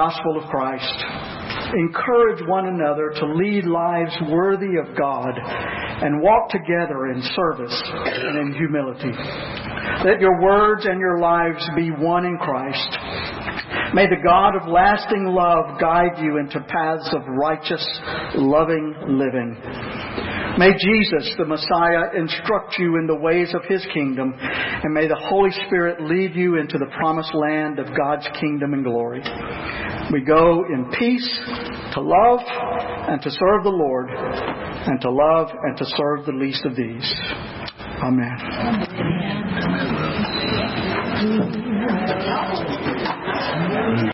Gospel 0.04 0.36
of 0.36 0.48
Christ. 0.50 1.04
Encourage 1.72 2.46
one 2.46 2.66
another 2.66 3.10
to 3.16 3.26
lead 3.34 3.64
lives 3.64 4.14
worthy 4.28 4.76
of 4.76 4.94
God 4.96 5.32
and 5.34 6.20
walk 6.20 6.50
together 6.50 7.06
in 7.08 7.22
service 7.34 7.82
and 7.94 8.38
in 8.38 8.52
humility. 8.52 9.16
Let 10.04 10.20
your 10.20 10.42
words 10.42 10.84
and 10.84 11.00
your 11.00 11.20
lives 11.20 11.66
be 11.74 11.90
one 11.90 12.26
in 12.26 12.36
Christ. 12.36 12.90
May 13.94 14.06
the 14.06 14.22
God 14.22 14.56
of 14.56 14.68
lasting 14.68 15.24
love 15.24 15.80
guide 15.80 16.20
you 16.22 16.36
into 16.36 16.60
paths 16.68 17.08
of 17.14 17.22
righteous, 17.26 17.84
loving 18.34 18.94
living. 19.08 19.56
May 20.56 20.70
Jesus, 20.70 21.34
the 21.36 21.46
Messiah, 21.46 22.14
instruct 22.16 22.78
you 22.78 22.96
in 22.98 23.08
the 23.08 23.16
ways 23.16 23.52
of 23.54 23.62
His 23.68 23.84
kingdom, 23.92 24.32
and 24.38 24.94
may 24.94 25.08
the 25.08 25.18
Holy 25.18 25.50
Spirit 25.66 26.00
lead 26.00 26.34
you 26.36 26.58
into 26.58 26.78
the 26.78 26.90
promised 26.96 27.34
land 27.34 27.80
of 27.80 27.86
God's 27.96 28.28
kingdom 28.38 28.72
and 28.72 28.84
glory. 28.84 29.20
We 30.12 30.20
go 30.20 30.64
in 30.66 30.90
peace 30.98 31.40
to 31.94 32.00
love 32.00 32.40
and 32.44 33.20
to 33.22 33.30
serve 33.30 33.64
the 33.64 33.70
Lord, 33.70 34.08
and 34.10 35.00
to 35.00 35.10
love 35.10 35.48
and 35.62 35.76
to 35.78 35.84
serve 35.96 36.26
the 36.26 36.32
least 36.32 36.64
of 36.64 36.76
these. 36.76 37.14
Amen. 38.02 39.03